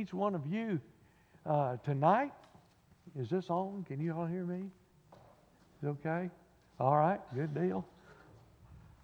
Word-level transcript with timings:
each 0.00 0.14
one 0.14 0.34
of 0.34 0.46
you 0.46 0.80
uh, 1.44 1.76
tonight. 1.84 2.32
Is 3.18 3.28
this 3.28 3.50
on? 3.50 3.84
Can 3.86 4.00
you 4.00 4.14
all 4.14 4.24
hear 4.24 4.44
me? 4.44 4.62
Is 5.82 5.88
okay? 5.88 6.30
All 6.78 6.96
right, 6.96 7.20
good 7.34 7.54
deal. 7.54 7.84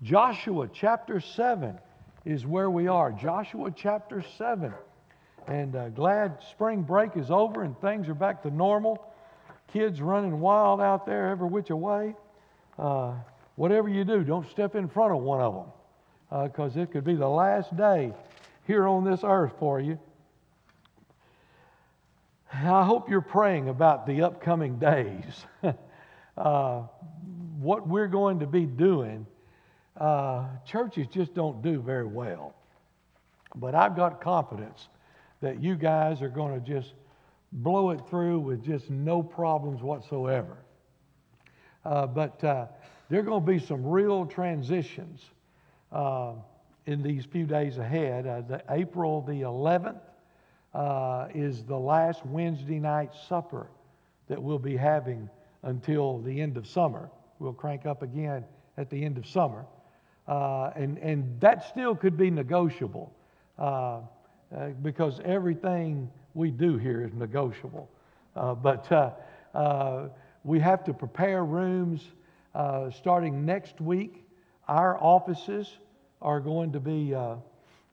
Joshua 0.03 0.71
chapter 0.73 1.21
7 1.21 1.79
is 2.25 2.47
where 2.47 2.71
we 2.71 2.89
are. 2.89 3.13
Joshua 3.13 3.71
chapter 3.77 4.25
7. 4.39 4.73
And 5.49 5.77
uh, 5.77 5.91
glad 5.91 6.39
spring 6.51 6.81
break 6.81 7.15
is 7.15 7.31
over 7.31 7.63
and 7.63 7.79
things 7.83 8.09
are 8.09 8.15
back 8.15 8.43
to 8.45 8.51
normal. 8.51 9.07
Kids 9.75 10.01
running 10.01 10.41
wild 10.41 10.81
out 10.81 11.05
there 11.05 11.29
every 11.29 11.49
which 11.49 11.69
way. 11.69 12.15
Uh, 12.79 13.13
whatever 13.57 13.91
you 13.91 14.05
do, 14.05 14.25
don't 14.25 14.49
step 14.49 14.75
in 14.75 14.89
front 14.89 15.13
of 15.13 15.21
one 15.21 15.43
of 15.43 15.55
them 16.31 16.49
because 16.49 16.75
uh, 16.75 16.81
it 16.81 16.91
could 16.91 17.05
be 17.05 17.17
the 17.17 17.29
last 17.29 17.77
day 17.77 18.15
here 18.67 18.87
on 18.89 19.05
this 19.05 19.21
earth 19.25 19.53
for 19.59 19.79
you. 19.79 19.99
I 22.65 22.85
hope 22.85 23.11
you're 23.11 23.21
praying 23.21 23.69
about 23.69 24.07
the 24.07 24.23
upcoming 24.23 24.79
days. 24.79 25.45
uh, 26.39 26.83
what 27.59 27.87
we're 27.87 28.07
going 28.07 28.39
to 28.41 28.47
be 28.47 28.65
doing, 28.65 29.27
uh, 30.01 30.47
churches 30.65 31.07
just 31.09 31.35
don't 31.35 31.61
do 31.61 31.83
very 31.83 32.07
well. 32.07 32.55
But 33.55 33.75
I've 33.75 33.95
got 33.95 34.23
confidence 34.23 34.89
that 35.43 35.63
you 35.63 35.77
guys 35.77 36.23
are 36.23 36.31
going 36.31 36.59
to 36.59 36.67
just 36.67 36.95
blow 37.53 37.91
it 37.91 38.01
through 38.09 38.41
with 38.41 38.65
just 38.65 38.89
no 38.89 39.23
problems 39.23 39.83
whatsoever. 39.83 40.57
Uh, 41.85 42.07
but 42.07 42.43
uh, 42.43 42.67
there 43.11 43.21
are 43.21 43.25
going 43.25 43.45
to 43.45 43.53
be 43.53 43.59
some 43.59 43.85
real 43.85 44.25
transitions 44.25 45.21
uh, 45.93 46.33
in 46.87 47.03
these 47.03 47.27
few 47.27 47.45
days 47.45 47.77
ahead. 47.77 48.27
Uh, 48.27 48.41
the 48.41 48.63
April 48.71 49.21
the 49.21 49.43
11th 49.43 50.01
uh, 50.77 51.29
is 51.35 51.65
the 51.65 51.77
last 51.77 52.25
Wednesday 52.27 52.79
night 52.79 53.11
supper 53.29 53.69
that 54.29 54.43
we'll 54.43 54.59
be 54.59 54.77
having 54.77 55.31
until 55.63 56.19
the 56.19 56.39
end 56.39 56.59
of 56.59 56.67
summer. 56.67 57.09
We'll 57.39 57.55
crank 57.55 57.87
up 57.87 58.03
again 58.03 58.45
at 58.77 58.91
the 58.91 59.03
end 59.03 59.17
of 59.17 59.27
summer. 59.27 59.65
Uh, 60.29 60.71
and, 60.77 60.99
and 60.99 61.41
that 61.41 61.67
still 61.71 61.95
could 61.95 62.17
be 62.17 62.31
negotiable 62.31 63.15
uh, 63.59 64.01
uh 64.55 64.69
because 64.83 65.19
everything 65.25 66.11
we 66.35 66.51
do 66.51 66.77
here 66.77 67.03
is 67.03 67.15
negotiable. 67.15 67.89
Uh, 68.35 68.55
but 68.55 68.93
uh, 68.93 70.09
we 70.45 70.61
have 70.61 70.85
to 70.85 70.93
prepare 70.93 71.43
rooms 71.43 72.03
starting 72.93 73.47
next 73.47 73.81
week. 73.81 74.27
Our 74.69 75.03
offices 75.03 75.79
are 76.21 76.41
going 76.41 76.73
to 76.73 76.81
be 76.81 77.15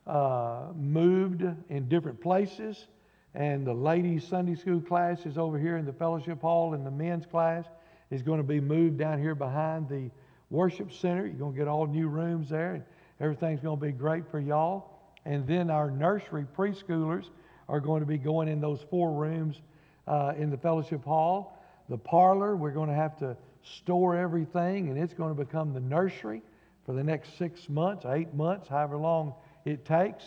uh, 0.05 0.67
moved 0.75 1.43
in 1.69 1.87
different 1.87 2.21
places. 2.21 2.87
And 3.35 3.65
the 3.65 3.73
ladies' 3.73 4.27
Sunday 4.27 4.55
school 4.55 4.79
class 4.79 5.25
is 5.25 5.37
over 5.37 5.57
here 5.57 5.77
in 5.77 5.85
the 5.85 5.93
fellowship 5.93 6.41
hall, 6.41 6.73
and 6.73 6.85
the 6.85 6.91
men's 6.91 7.25
class 7.25 7.65
is 8.11 8.21
going 8.21 8.37
to 8.37 8.47
be 8.47 8.59
moved 8.59 8.97
down 8.99 9.19
here 9.19 9.33
behind 9.33 9.89
the 9.89 10.11
worship 10.51 10.91
center. 10.91 11.25
You're 11.25 11.35
going 11.35 11.53
to 11.53 11.57
get 11.57 11.67
all 11.67 11.87
new 11.87 12.07
rooms 12.07 12.49
there, 12.49 12.75
and 12.75 12.83
everything's 13.19 13.61
going 13.61 13.79
to 13.79 13.85
be 13.85 13.91
great 13.91 14.29
for 14.29 14.39
y'all. 14.39 14.91
And 15.25 15.47
then 15.47 15.71
our 15.71 15.89
nursery 15.89 16.45
preschoolers 16.55 17.25
are 17.69 17.79
going 17.79 18.01
to 18.01 18.05
be 18.05 18.17
going 18.17 18.49
in 18.49 18.61
those 18.61 18.81
four 18.89 19.13
rooms 19.13 19.61
uh, 20.07 20.33
in 20.37 20.51
the 20.51 20.57
fellowship 20.57 21.03
hall. 21.03 21.57
The 21.89 21.97
parlor, 21.97 22.55
we're 22.55 22.71
going 22.71 22.89
to 22.89 22.95
have 22.95 23.17
to 23.19 23.35
store 23.63 24.15
everything, 24.15 24.89
and 24.89 24.97
it's 24.97 25.13
going 25.13 25.35
to 25.35 25.43
become 25.43 25.73
the 25.73 25.79
nursery 25.79 26.41
for 26.85 26.93
the 26.93 27.03
next 27.03 27.37
six 27.37 27.69
months, 27.69 28.05
eight 28.05 28.33
months, 28.33 28.67
however 28.67 28.97
long 28.97 29.33
it 29.65 29.85
takes. 29.85 30.23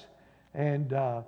And 0.55 0.93
uh, 0.93 1.23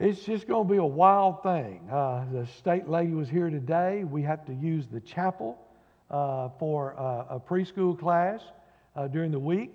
it's 0.00 0.20
just 0.20 0.46
going 0.46 0.66
to 0.66 0.72
be 0.72 0.78
a 0.78 0.84
wild 0.84 1.42
thing. 1.42 1.88
Uh, 1.90 2.24
the 2.32 2.46
state 2.46 2.88
lady 2.88 3.12
was 3.12 3.28
here 3.28 3.50
today. 3.50 4.04
We 4.04 4.22
have 4.22 4.46
to 4.46 4.54
use 4.54 4.86
the 4.90 5.00
chapel 5.00 5.58
uh, 6.10 6.48
for 6.58 6.98
uh, 6.98 7.36
a 7.36 7.40
preschool 7.40 7.98
class 7.98 8.40
uh, 8.96 9.08
during 9.08 9.30
the 9.30 9.38
week. 9.38 9.74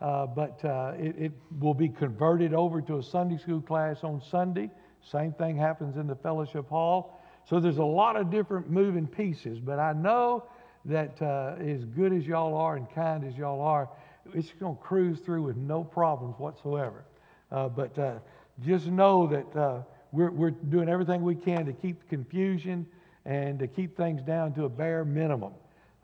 Uh, 0.00 0.26
but 0.26 0.60
it, 0.98 1.14
it, 1.18 1.32
will 1.58 1.74
be 1.74 1.88
converted 1.88 2.52
over 2.52 2.82
to 2.82 2.98
a 2.98 3.02
Sunday 3.02 3.38
school 3.38 3.62
class 3.62 4.04
on 4.04 4.22
Sunday. 4.30 4.70
Same 5.10 5.32
thing 5.32 5.56
happens 5.56 5.96
in 5.96 6.06
the 6.06 6.14
fellowship 6.14 6.68
hall. 6.68 7.18
So 7.48 7.60
there's 7.60 7.78
a 7.78 7.84
lot 7.84 8.16
of 8.16 8.30
different 8.30 8.70
moving 8.70 9.06
pieces. 9.06 9.58
But 9.58 9.78
I 9.78 9.94
know 9.94 10.44
that 10.84 11.20
as 11.22 11.84
good 11.84 12.12
as 12.12 12.26
y'all 12.26 12.56
are 12.56 12.76
and 12.76 12.90
kind 12.94 13.24
as 13.24 13.36
y'all 13.36 13.62
are, 13.62 13.88
it's 14.34 14.52
going 14.58 14.76
to 14.76 14.82
cruise 14.82 15.18
through 15.20 15.42
with 15.42 15.56
no 15.56 15.84
problems 15.84 16.34
whatsoever. 16.38 17.04
Uh, 17.50 17.68
but 17.68 17.98
uh, 17.98 18.18
just 18.64 18.86
know 18.86 19.26
that 19.26 19.56
uh, 19.56 19.82
we're, 20.12 20.30
we're 20.30 20.50
doing 20.50 20.88
everything 20.88 21.22
we 21.22 21.34
can 21.34 21.66
to 21.66 21.72
keep 21.72 22.08
confusion 22.08 22.86
and 23.24 23.58
to 23.58 23.66
keep 23.66 23.96
things 23.96 24.22
down 24.22 24.52
to 24.54 24.64
a 24.64 24.68
bare 24.68 25.04
minimum. 25.04 25.52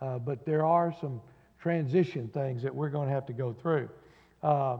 Uh, 0.00 0.18
but 0.18 0.44
there 0.44 0.64
are 0.64 0.94
some 1.00 1.20
transition 1.60 2.28
things 2.28 2.62
that 2.62 2.74
we're 2.74 2.88
going 2.90 3.08
to 3.08 3.14
have 3.14 3.26
to 3.26 3.32
go 3.32 3.52
through. 3.52 3.88
Uh, 4.42 4.78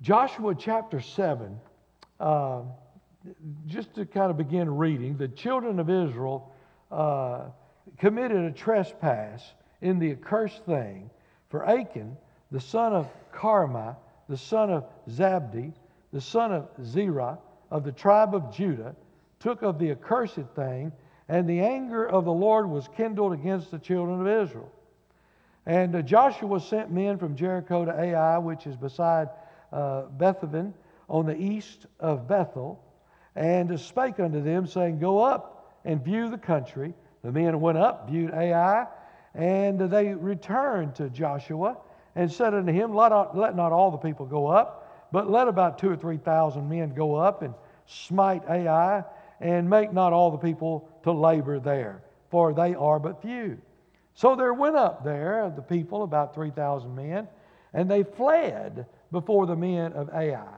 Joshua 0.00 0.54
chapter 0.54 1.00
7, 1.00 1.58
uh, 2.20 2.62
just 3.66 3.94
to 3.94 4.06
kind 4.06 4.30
of 4.30 4.36
begin 4.36 4.74
reading, 4.74 5.16
the 5.16 5.28
children 5.28 5.78
of 5.80 5.90
Israel 5.90 6.52
committed 7.98 8.44
a 8.44 8.52
trespass 8.52 9.42
in 9.80 9.98
the 9.98 10.12
accursed 10.12 10.64
thing 10.64 11.10
for 11.48 11.66
Achan, 11.66 12.16
the 12.50 12.60
son 12.60 12.92
of 12.92 13.08
Carmi, 13.32 13.96
the 14.28 14.36
son 14.36 14.70
of 14.70 14.84
Zabdi, 15.08 15.72
the 16.12 16.20
son 16.20 16.52
of 16.52 16.68
Zerah, 16.84 17.38
of 17.70 17.84
the 17.84 17.92
tribe 17.92 18.34
of 18.34 18.54
Judah, 18.54 18.94
took 19.40 19.62
of 19.62 19.78
the 19.78 19.90
accursed 19.90 20.48
thing, 20.54 20.92
and 21.28 21.48
the 21.48 21.60
anger 21.60 22.06
of 22.06 22.24
the 22.24 22.32
Lord 22.32 22.68
was 22.68 22.88
kindled 22.96 23.32
against 23.32 23.70
the 23.70 23.78
children 23.78 24.20
of 24.20 24.44
Israel. 24.44 24.72
And 25.66 25.94
uh, 25.94 26.02
Joshua 26.02 26.60
sent 26.60 26.90
men 26.90 27.18
from 27.18 27.36
Jericho 27.36 27.84
to 27.84 27.92
Ai, 27.92 28.38
which 28.38 28.66
is 28.66 28.76
beside 28.76 29.28
uh, 29.72 30.04
Bethaven, 30.16 30.72
on 31.08 31.26
the 31.26 31.36
east 31.36 31.86
of 32.00 32.26
Bethel, 32.26 32.82
and 33.36 33.78
spake 33.78 34.18
unto 34.18 34.42
them, 34.42 34.66
saying, 34.66 34.98
Go 34.98 35.20
up 35.20 35.78
and 35.84 36.02
view 36.02 36.30
the 36.30 36.38
country. 36.38 36.94
The 37.22 37.32
men 37.32 37.60
went 37.60 37.78
up, 37.78 38.08
viewed 38.08 38.32
Ai, 38.32 38.86
and 39.38 39.78
they 39.78 40.12
returned 40.14 40.96
to 40.96 41.08
Joshua 41.08 41.76
and 42.16 42.30
said 42.30 42.54
unto 42.54 42.72
him, 42.72 42.92
let 42.92 43.10
not, 43.10 43.38
let 43.38 43.54
not 43.54 43.70
all 43.70 43.92
the 43.92 43.96
people 43.96 44.26
go 44.26 44.48
up, 44.48 45.08
but 45.12 45.30
let 45.30 45.46
about 45.46 45.78
two 45.78 45.88
or 45.88 45.96
three 45.96 46.16
thousand 46.18 46.68
men 46.68 46.92
go 46.92 47.14
up 47.14 47.42
and 47.42 47.54
smite 47.86 48.42
Ai, 48.50 49.04
and 49.40 49.70
make 49.70 49.92
not 49.92 50.12
all 50.12 50.32
the 50.32 50.38
people 50.38 50.88
to 51.04 51.12
labor 51.12 51.60
there, 51.60 52.02
for 52.30 52.52
they 52.52 52.74
are 52.74 52.98
but 52.98 53.22
few. 53.22 53.56
So 54.14 54.34
there 54.34 54.52
went 54.52 54.74
up 54.74 55.04
there 55.04 55.50
the 55.54 55.62
people, 55.62 56.02
about 56.02 56.34
3,000 56.34 56.92
men, 56.92 57.28
and 57.72 57.88
they 57.88 58.02
fled 58.02 58.86
before 59.12 59.46
the 59.46 59.54
men 59.54 59.92
of 59.92 60.10
Ai. 60.12 60.56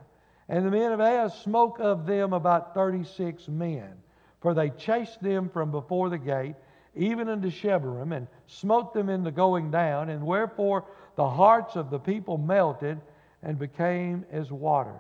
And 0.49 0.67
the 0.67 0.71
men 0.71 0.93
of 0.93 1.01
Ai 1.01 1.29
smote 1.29 1.79
of 1.81 2.07
them 2.07 2.33
about 2.33 2.73
36 2.73 3.47
men, 3.49 3.93
for 4.41 4.55
they 4.55 4.71
chased 4.71 5.23
them 5.23 5.51
from 5.51 5.71
before 5.71 6.09
the 6.09 6.19
gate 6.19 6.57
even 7.01 7.31
unto 7.31 7.51
Shebarim, 7.51 8.15
and 8.15 8.27
smote 8.47 8.93
them 8.93 9.09
in 9.09 9.25
the 9.25 9.31
going 9.31 9.71
down, 9.71 10.11
and 10.11 10.23
wherefore 10.23 10.85
the 11.17 11.29
hearts 11.29 11.75
of 11.75 11.89
the 11.89 11.99
people 11.99 12.37
melted 12.37 13.01
and 13.43 13.59
became 13.59 14.27
as 14.31 14.53
water. 14.53 14.97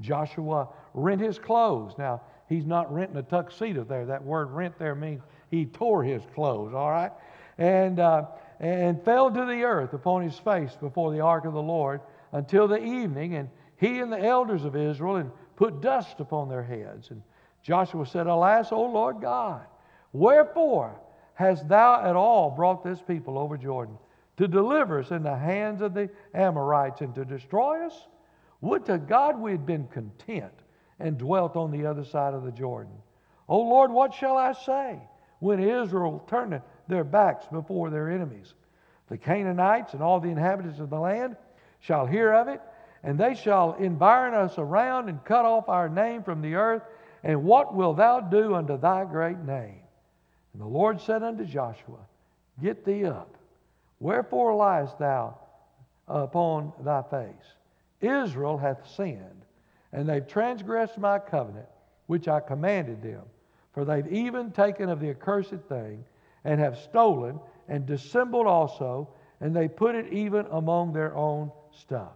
Joshua 0.00 0.68
rent 0.92 1.20
his 1.20 1.38
clothes. 1.38 1.94
Now, 1.98 2.20
he's 2.48 2.66
not 2.66 2.92
renting 2.92 3.16
a 3.16 3.22
tuxedo 3.22 3.84
there. 3.84 4.04
That 4.06 4.24
word 4.24 4.50
rent 4.50 4.76
there 4.76 4.96
means 4.96 5.22
he 5.48 5.66
tore 5.66 6.02
his 6.02 6.22
clothes, 6.34 6.74
all 6.74 6.90
right? 6.90 7.12
And, 7.58 8.00
uh, 8.00 8.26
and 8.58 9.00
fell 9.04 9.30
to 9.30 9.44
the 9.44 9.62
earth 9.62 9.92
upon 9.92 10.22
his 10.22 10.36
face 10.40 10.76
before 10.80 11.12
the 11.12 11.20
ark 11.20 11.44
of 11.44 11.52
the 11.52 11.62
Lord 11.62 12.00
until 12.32 12.66
the 12.66 12.82
evening, 12.82 13.36
and 13.36 13.48
he 13.76 14.00
and 14.00 14.12
the 14.12 14.20
elders 14.20 14.64
of 14.64 14.74
Israel, 14.74 15.16
and 15.16 15.30
put 15.54 15.80
dust 15.80 16.18
upon 16.18 16.48
their 16.48 16.64
heads. 16.64 17.10
And 17.10 17.22
Joshua 17.62 18.04
said, 18.04 18.26
Alas, 18.26 18.72
O 18.72 18.82
Lord 18.82 19.20
God, 19.20 19.64
wherefore 20.12 21.00
hast 21.36 21.68
thou 21.68 22.02
at 22.02 22.16
all 22.16 22.50
brought 22.50 22.82
this 22.82 23.00
people 23.00 23.38
over 23.38 23.56
Jordan 23.56 23.96
to 24.36 24.48
deliver 24.48 25.00
us 25.00 25.10
in 25.10 25.22
the 25.22 25.36
hands 25.36 25.80
of 25.80 25.94
the 25.94 26.10
Amorites 26.34 27.00
and 27.00 27.14
to 27.14 27.24
destroy 27.24 27.86
us? 27.86 28.08
Would 28.60 28.86
to 28.86 28.98
God 28.98 29.38
we 29.38 29.52
had 29.52 29.64
been 29.64 29.86
content 29.88 30.52
and 30.98 31.18
dwelt 31.18 31.56
on 31.56 31.70
the 31.70 31.86
other 31.86 32.04
side 32.04 32.34
of 32.34 32.42
the 32.42 32.50
Jordan. 32.50 32.94
O 33.48 33.60
Lord, 33.60 33.90
what 33.90 34.14
shall 34.14 34.36
I 34.36 34.52
say 34.52 34.98
when 35.40 35.60
Israel 35.60 36.24
turneth 36.28 36.62
their 36.88 37.04
backs 37.04 37.46
before 37.52 37.90
their 37.90 38.10
enemies? 38.10 38.54
The 39.08 39.18
Canaanites 39.18 39.92
and 39.92 40.02
all 40.02 40.20
the 40.20 40.30
inhabitants 40.30 40.80
of 40.80 40.90
the 40.90 40.98
land 40.98 41.36
shall 41.80 42.06
hear 42.06 42.32
of 42.32 42.48
it, 42.48 42.60
and 43.02 43.18
they 43.18 43.34
shall 43.34 43.74
environ 43.74 44.34
us 44.34 44.58
around 44.58 45.08
and 45.08 45.24
cut 45.24 45.44
off 45.44 45.68
our 45.68 45.88
name 45.88 46.22
from 46.22 46.40
the 46.40 46.54
earth. 46.54 46.82
And 47.22 47.44
what 47.44 47.74
wilt 47.74 47.98
thou 47.98 48.20
do 48.20 48.54
unto 48.54 48.78
thy 48.78 49.04
great 49.04 49.38
name? 49.38 49.80
And 50.56 50.62
the 50.62 50.68
Lord 50.68 51.02
said 51.02 51.22
unto 51.22 51.44
Joshua, 51.44 51.98
Get 52.62 52.82
thee 52.82 53.04
up. 53.04 53.36
Wherefore 54.00 54.54
liest 54.54 54.98
thou 54.98 55.36
upon 56.08 56.72
thy 56.80 57.02
face? 57.02 57.52
Israel 58.00 58.56
hath 58.56 58.88
sinned, 58.88 59.44
and 59.92 60.08
they've 60.08 60.26
transgressed 60.26 60.96
my 60.96 61.18
covenant, 61.18 61.66
which 62.06 62.26
I 62.26 62.40
commanded 62.40 63.02
them. 63.02 63.20
For 63.74 63.84
they've 63.84 64.10
even 64.10 64.50
taken 64.50 64.88
of 64.88 64.98
the 64.98 65.10
accursed 65.10 65.60
thing, 65.68 66.02
and 66.44 66.58
have 66.58 66.78
stolen, 66.78 67.38
and 67.68 67.84
dissembled 67.84 68.46
also, 68.46 69.10
and 69.42 69.54
they 69.54 69.68
put 69.68 69.94
it 69.94 70.10
even 70.10 70.46
among 70.52 70.94
their 70.94 71.14
own 71.14 71.52
stuff. 71.70 72.14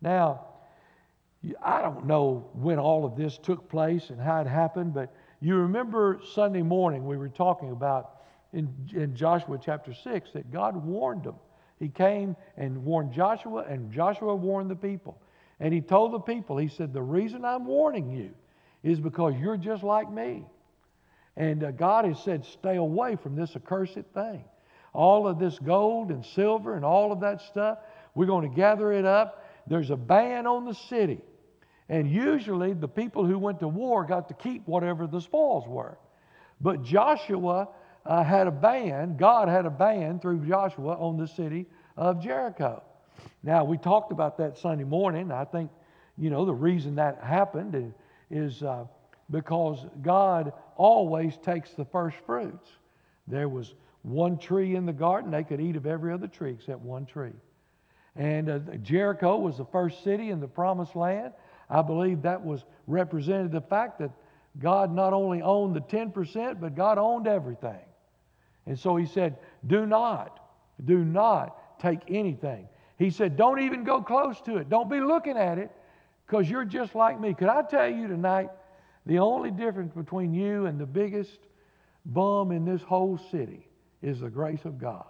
Now, 0.00 0.46
I 1.62 1.82
don't 1.82 2.06
know 2.06 2.48
when 2.54 2.78
all 2.78 3.04
of 3.04 3.14
this 3.14 3.36
took 3.36 3.68
place 3.68 4.08
and 4.08 4.18
how 4.18 4.40
it 4.40 4.46
happened, 4.46 4.94
but 4.94 5.12
you 5.40 5.56
remember 5.56 6.20
Sunday 6.34 6.62
morning 6.62 7.06
we 7.06 7.16
were 7.16 7.28
talking 7.28 7.70
about 7.70 8.22
in, 8.52 8.74
in 8.94 9.14
Joshua 9.14 9.58
chapter 9.62 9.92
6 9.92 10.30
that 10.32 10.50
God 10.50 10.76
warned 10.76 11.24
them. 11.24 11.36
He 11.78 11.88
came 11.88 12.34
and 12.56 12.84
warned 12.84 13.12
Joshua, 13.12 13.64
and 13.68 13.92
Joshua 13.92 14.34
warned 14.34 14.70
the 14.70 14.76
people. 14.76 15.20
And 15.60 15.72
he 15.72 15.80
told 15.80 16.12
the 16.12 16.20
people, 16.20 16.56
he 16.56 16.68
said, 16.68 16.92
The 16.92 17.02
reason 17.02 17.44
I'm 17.44 17.66
warning 17.66 18.10
you 18.10 18.30
is 18.82 19.00
because 19.00 19.34
you're 19.40 19.56
just 19.56 19.82
like 19.82 20.10
me. 20.10 20.44
And 21.36 21.62
uh, 21.62 21.70
God 21.70 22.04
has 22.04 22.20
said, 22.22 22.44
Stay 22.44 22.76
away 22.76 23.16
from 23.16 23.36
this 23.36 23.54
accursed 23.54 24.04
thing. 24.14 24.44
All 24.92 25.28
of 25.28 25.38
this 25.38 25.58
gold 25.58 26.10
and 26.10 26.24
silver 26.24 26.74
and 26.74 26.84
all 26.84 27.12
of 27.12 27.20
that 27.20 27.40
stuff, 27.42 27.78
we're 28.14 28.26
going 28.26 28.48
to 28.48 28.54
gather 28.54 28.92
it 28.92 29.04
up. 29.04 29.44
There's 29.68 29.90
a 29.90 29.96
ban 29.96 30.46
on 30.46 30.64
the 30.64 30.74
city. 30.74 31.20
And 31.88 32.10
usually 32.10 32.74
the 32.74 32.88
people 32.88 33.24
who 33.24 33.38
went 33.38 33.60
to 33.60 33.68
war 33.68 34.04
got 34.04 34.28
to 34.28 34.34
keep 34.34 34.66
whatever 34.66 35.06
the 35.06 35.20
spoils 35.20 35.66
were. 35.66 35.96
But 36.60 36.82
Joshua 36.82 37.68
uh, 38.04 38.22
had 38.22 38.46
a 38.46 38.50
ban, 38.50 39.16
God 39.16 39.48
had 39.48 39.64
a 39.64 39.70
ban 39.70 40.18
through 40.18 40.46
Joshua 40.46 40.94
on 40.96 41.16
the 41.16 41.26
city 41.28 41.66
of 41.96 42.22
Jericho. 42.22 42.82
Now, 43.42 43.64
we 43.64 43.78
talked 43.78 44.12
about 44.12 44.38
that 44.38 44.58
Sunday 44.58 44.84
morning. 44.84 45.32
I 45.32 45.44
think, 45.44 45.70
you 46.16 46.30
know, 46.30 46.44
the 46.44 46.54
reason 46.54 46.96
that 46.96 47.22
happened 47.22 47.94
is, 48.30 48.62
uh, 48.62 48.84
because 49.30 49.86
God 50.02 50.52
always 50.76 51.36
takes 51.38 51.70
the 51.72 51.84
first 51.84 52.16
fruits. 52.26 52.68
There 53.26 53.48
was 53.48 53.74
one 54.02 54.38
tree 54.38 54.74
in 54.74 54.86
the 54.86 54.92
garden, 54.92 55.30
they 55.30 55.44
could 55.44 55.60
eat 55.60 55.76
of 55.76 55.86
every 55.86 56.12
other 56.12 56.28
tree 56.28 56.52
except 56.52 56.80
one 56.80 57.04
tree. 57.04 57.32
And 58.16 58.48
uh, 58.48 58.58
Jericho 58.82 59.36
was 59.38 59.58
the 59.58 59.66
first 59.66 60.02
city 60.02 60.30
in 60.30 60.40
the 60.40 60.48
promised 60.48 60.96
land. 60.96 61.32
I 61.70 61.82
believe 61.82 62.22
that 62.22 62.44
was 62.44 62.64
represented 62.86 63.52
the 63.52 63.60
fact 63.60 63.98
that 63.98 64.10
God 64.58 64.92
not 64.92 65.12
only 65.12 65.42
owned 65.42 65.76
the 65.76 65.80
10%, 65.80 66.60
but 66.60 66.74
God 66.74 66.98
owned 66.98 67.26
everything. 67.26 67.80
And 68.66 68.78
so 68.78 68.96
he 68.96 69.06
said, 69.06 69.36
Do 69.66 69.86
not, 69.86 70.40
do 70.84 71.04
not 71.04 71.80
take 71.80 72.00
anything. 72.08 72.68
He 72.98 73.10
said, 73.10 73.36
Don't 73.36 73.60
even 73.60 73.84
go 73.84 74.02
close 74.02 74.40
to 74.42 74.56
it. 74.56 74.68
Don't 74.68 74.90
be 74.90 75.00
looking 75.00 75.36
at 75.36 75.58
it 75.58 75.70
because 76.26 76.50
you're 76.50 76.64
just 76.64 76.94
like 76.94 77.20
me. 77.20 77.34
Could 77.34 77.48
I 77.48 77.62
tell 77.62 77.88
you 77.88 78.08
tonight, 78.08 78.50
the 79.06 79.18
only 79.20 79.50
difference 79.50 79.92
between 79.94 80.34
you 80.34 80.66
and 80.66 80.78
the 80.78 80.86
biggest 80.86 81.38
bum 82.04 82.52
in 82.52 82.64
this 82.64 82.82
whole 82.82 83.18
city 83.30 83.68
is 84.02 84.20
the 84.20 84.28
grace 84.28 84.64
of 84.64 84.78
God. 84.78 85.06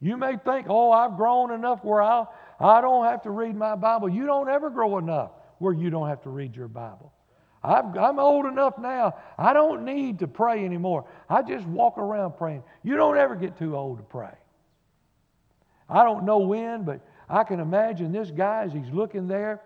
You 0.00 0.16
may 0.16 0.36
think, 0.36 0.66
oh, 0.68 0.90
I've 0.90 1.16
grown 1.16 1.52
enough 1.52 1.84
where 1.84 2.02
I'll, 2.02 2.32
I 2.60 2.80
don't 2.80 3.04
have 3.06 3.22
to 3.22 3.30
read 3.30 3.56
my 3.56 3.74
Bible. 3.74 4.08
You 4.08 4.26
don't 4.26 4.48
ever 4.48 4.68
grow 4.68 4.98
enough 4.98 5.30
where 5.58 5.72
you 5.72 5.90
don't 5.90 6.08
have 6.08 6.22
to 6.22 6.30
read 6.30 6.54
your 6.54 6.68
Bible. 6.68 7.12
i 7.62 7.80
am 7.80 8.18
old 8.18 8.46
enough 8.46 8.78
now. 8.78 9.14
I 9.38 9.52
don't 9.52 9.84
need 9.84 10.18
to 10.20 10.28
pray 10.28 10.64
anymore. 10.64 11.06
I 11.28 11.42
just 11.42 11.66
walk 11.66 11.98
around 11.98 12.36
praying. 12.36 12.62
You 12.82 12.96
don't 12.96 13.16
ever 13.16 13.34
get 13.34 13.58
too 13.58 13.76
old 13.76 13.98
to 13.98 14.04
pray. 14.04 14.34
I 15.88 16.04
don't 16.04 16.24
know 16.24 16.38
when, 16.38 16.84
but 16.84 17.00
I 17.28 17.44
can 17.44 17.60
imagine 17.60 18.12
this 18.12 18.30
guy 18.30 18.64
as 18.64 18.72
he's 18.72 18.90
looking 18.92 19.26
there. 19.26 19.60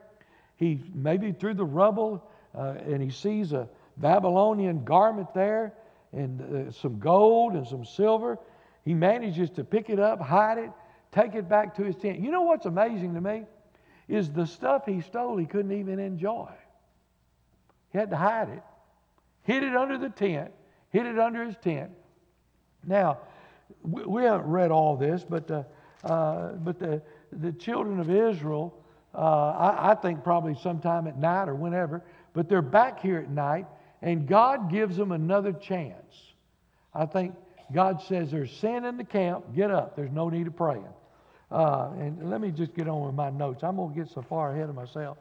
He 0.57 0.83
maybe 0.95 1.33
through 1.33 1.55
the 1.55 1.65
rubble, 1.65 2.25
uh, 2.57 2.75
and 2.87 3.03
he 3.03 3.11
sees 3.11 3.53
a 3.53 3.69
Babylonian 3.97 4.85
garment 4.85 5.35
there, 5.35 5.75
and 6.13 6.69
uh, 6.69 6.73
some 6.73 6.99
gold 6.99 7.55
and 7.55 7.67
some 7.67 7.85
silver. 7.85 8.39
He 8.85 8.95
manages 8.95 9.51
to 9.51 9.65
pick 9.65 9.91
it 9.91 9.99
up, 9.99 10.21
hide 10.21 10.59
it, 10.59 10.71
take 11.15 11.35
it 11.35 11.49
back 11.49 11.77
to 11.77 11.85
his 11.85 11.97
tent. 11.97 12.19
You 12.19 12.31
know 12.31 12.43
what's 12.43 12.67
amazing 12.67 13.15
to 13.15 13.21
me? 13.21 13.45
Is 14.09 14.31
the 14.31 14.47
stuff 14.47 14.85
he 14.85 15.01
stole 15.01 15.37
he 15.37 15.47
couldn't 15.47 15.73
even 15.73 15.99
enjoy. 15.99 16.51
He 17.93 17.99
had 17.99 18.11
to 18.11 18.17
hide 18.17 18.49
it, 18.49 18.63
hid 19.45 19.63
it 19.63 19.77
under 19.77 19.97
the 19.97 20.11
tent, 20.11 20.51
hid 20.91 21.07
it 21.07 21.19
under 21.19 21.45
his 21.45 21.57
tent. 21.63 21.93
Now, 22.87 23.19
we, 23.83 24.25
haven't 24.25 24.47
read 24.47 24.71
all 24.71 24.97
this, 24.97 25.25
but, 25.25 25.51
uh, 25.51 25.63
uh, 26.03 26.53
but 26.53 26.79
the, 26.79 27.01
the 27.33 27.53
children 27.53 28.01
of 28.01 28.11
Israel, 28.11 28.75
uh, 29.15 29.19
I, 29.19 29.93
I 29.93 29.95
think 29.95 30.25
probably 30.25 30.57
sometime 30.57 31.07
at 31.07 31.17
night 31.17 31.49
or 31.49 31.55
whenever, 31.55 32.03
but 32.35 32.49
they're 32.49 32.63
back 32.63 33.01
here 33.01 33.21
at 33.21 33.31
night, 33.31 33.67
and 34.03 34.27
God 34.27 34.71
gives 34.71 34.97
them 34.97 35.13
another 35.13 35.53
chance. 35.53 36.35
I 36.93 37.07
think 37.07 37.35
God 37.73 38.03
says 38.03 38.31
there's 38.31 38.53
sin 38.53 38.85
in 38.85 38.97
the 38.97 39.05
camp, 39.05 39.55
get 39.55 39.71
up. 39.71 39.97
There's 39.97 40.13
no 40.13 40.29
need 40.29 40.47
of 40.47 40.57
praying. 40.57 40.85
Uh, 41.55 41.93
and 42.01 42.29
let 42.29 42.41
me 42.41 42.51
just 42.51 42.75
get 42.75 42.89
on 42.89 43.07
with 43.07 43.15
my 43.15 43.31
notes. 43.31 43.63
I'm 43.63 43.77
going 43.77 43.95
to 43.95 44.01
get 44.01 44.11
so 44.13 44.23
far 44.23 44.53
ahead 44.53 44.69
of 44.69 44.75
myself 44.75 45.19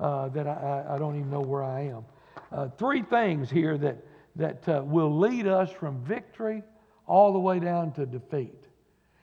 uh, 0.00 0.28
that 0.30 0.48
I, 0.48 0.84
I, 0.90 0.98
don't 0.98 1.16
even 1.16 1.30
know 1.30 1.40
where 1.40 1.62
I 1.62 1.82
am. 1.82 2.04
Uh, 2.50 2.68
three 2.76 3.02
things 3.02 3.48
here 3.48 3.78
that, 3.78 4.04
that 4.34 4.68
uh, 4.68 4.82
will 4.84 5.16
lead 5.16 5.46
us 5.46 5.70
from 5.70 6.02
victory 6.04 6.64
all 7.06 7.32
the 7.32 7.38
way 7.38 7.60
down 7.60 7.92
to 7.92 8.04
defeat. 8.04 8.64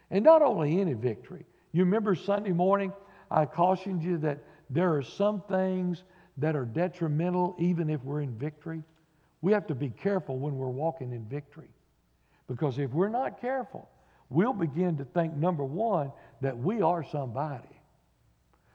And 0.10 0.24
not 0.24 0.42
only 0.42 0.80
any 0.80 0.94
victory. 0.94 1.46
You 1.74 1.84
remember 1.84 2.16
Sunday 2.16 2.54
morning, 2.54 2.94
I 3.30 3.44
cautioned 3.46 4.02
you 4.02 4.18
that 4.20 4.40
there 4.70 4.96
are 4.96 5.04
some 5.04 5.42
things 5.50 6.04
that 6.38 6.56
are 6.56 6.66
detrimental 6.66 7.58
even 7.60 7.90
if 7.90 8.02
we're 8.06 8.22
in 8.22 8.38
victory. 8.38 8.84
We 9.42 9.52
have 9.52 9.68
to 9.68 9.76
be 9.76 9.90
careful 9.90 10.38
when 10.38 10.56
we're 10.56 10.68
walking 10.70 11.12
in 11.12 11.26
victory. 11.26 11.68
Because 12.48 12.80
if 12.80 12.92
we're 12.92 13.10
not 13.10 13.42
careful, 13.42 13.90
we'll 14.30 14.54
begin 14.54 14.98
to 14.98 15.06
think, 15.06 15.36
number 15.36 15.66
one, 15.66 16.12
that 16.44 16.58
we 16.58 16.82
are 16.82 17.06
somebody. 17.10 17.64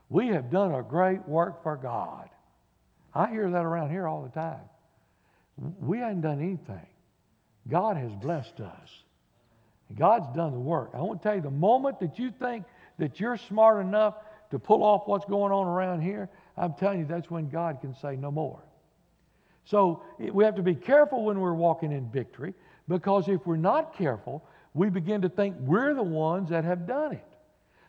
We 0.08 0.28
have 0.28 0.50
done 0.50 0.74
a 0.74 0.82
great 0.82 1.26
work 1.28 1.62
for 1.62 1.76
God. 1.76 2.28
I 3.14 3.28
hear 3.30 3.50
that 3.50 3.64
around 3.64 3.90
here 3.90 4.08
all 4.08 4.22
the 4.22 4.30
time. 4.30 4.60
We 5.80 5.98
haven't 5.98 6.22
done 6.22 6.40
anything. 6.40 6.86
God 7.68 7.98
has 7.98 8.10
blessed 8.14 8.60
us. 8.60 8.88
God's 9.94 10.34
done 10.34 10.52
the 10.52 10.58
work. 10.58 10.90
I 10.94 11.00
want 11.00 11.20
to 11.20 11.28
tell 11.28 11.36
you, 11.36 11.42
the 11.42 11.50
moment 11.50 12.00
that 12.00 12.18
you 12.18 12.30
think 12.30 12.64
that 12.98 13.20
you're 13.20 13.36
smart 13.36 13.84
enough 13.84 14.14
to 14.50 14.58
pull 14.58 14.82
off 14.82 15.02
what's 15.06 15.26
going 15.26 15.52
on 15.52 15.66
around 15.66 16.00
here, 16.00 16.30
I'm 16.56 16.72
telling 16.72 17.00
you, 17.00 17.04
that's 17.04 17.30
when 17.30 17.50
God 17.50 17.82
can 17.82 17.94
say 17.94 18.16
no 18.16 18.30
more. 18.30 18.62
So 19.64 20.02
we 20.18 20.44
have 20.44 20.54
to 20.54 20.62
be 20.62 20.74
careful 20.74 21.24
when 21.24 21.38
we're 21.38 21.52
walking 21.52 21.92
in 21.92 22.08
victory 22.10 22.54
because 22.88 23.28
if 23.28 23.46
we're 23.46 23.56
not 23.56 23.94
careful, 23.94 24.42
we 24.72 24.88
begin 24.88 25.20
to 25.22 25.28
think 25.28 25.56
we're 25.60 25.92
the 25.92 26.02
ones 26.02 26.48
that 26.48 26.64
have 26.64 26.86
done 26.86 27.12
it. 27.12 27.37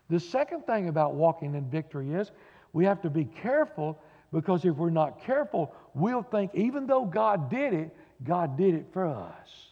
The 0.10 0.20
second 0.20 0.66
thing 0.66 0.88
about 0.90 1.14
walking 1.14 1.56
in 1.56 1.70
victory 1.70 2.12
is 2.14 2.32
we 2.74 2.86
have 2.86 3.02
to 3.02 3.10
be 3.10 3.26
careful 3.26 4.00
because 4.32 4.66
if 4.66 4.76
we're 4.76 4.90
not 4.90 5.24
careful, 5.24 5.74
we'll 5.94 6.24
think 6.24 6.52
even 6.54 6.88
though 6.88 7.06
God 7.06 7.50
did 7.50 7.74
it, 7.74 7.96
God 8.24 8.58
did 8.58 8.76
it 8.76 8.88
for 8.92 9.06
us. 9.06 9.70